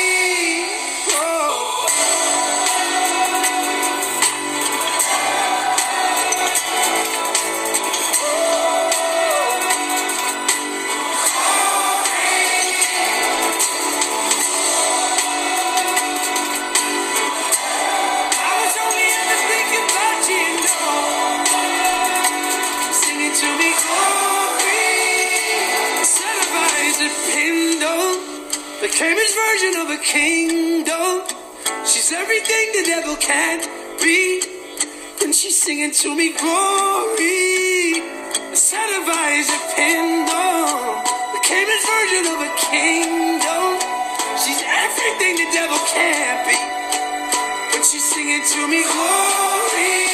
Became 28.84 29.16
his 29.16 29.34
version 29.34 29.80
of 29.80 29.90
a 29.92 29.98
kingdom. 30.04 31.24
She's 31.86 32.12
everything 32.12 32.66
the 32.74 32.84
devil 32.86 33.16
can't 33.16 33.64
be. 34.04 34.44
And 35.24 35.34
she's 35.34 35.56
singing 35.56 35.92
to 36.04 36.14
me 36.14 36.34
glory. 36.34 38.04
A 38.52 38.56
set 38.56 38.90
of 39.00 39.08
eyes 39.08 39.48
at 39.56 39.64
Pindo 39.72 41.00
became 41.32 41.68
his 41.72 41.84
version 41.96 42.26
of 42.36 42.40
a 42.44 42.52
kingdom. 42.60 43.80
She's 44.44 44.62
everything 44.68 45.38
the 45.38 45.50
devil 45.56 45.80
can't 45.88 46.44
be. 46.44 46.60
But 47.72 47.86
she's 47.86 48.04
singing 48.04 48.44
to 48.44 48.68
me 48.68 48.84
glory. 48.84 50.14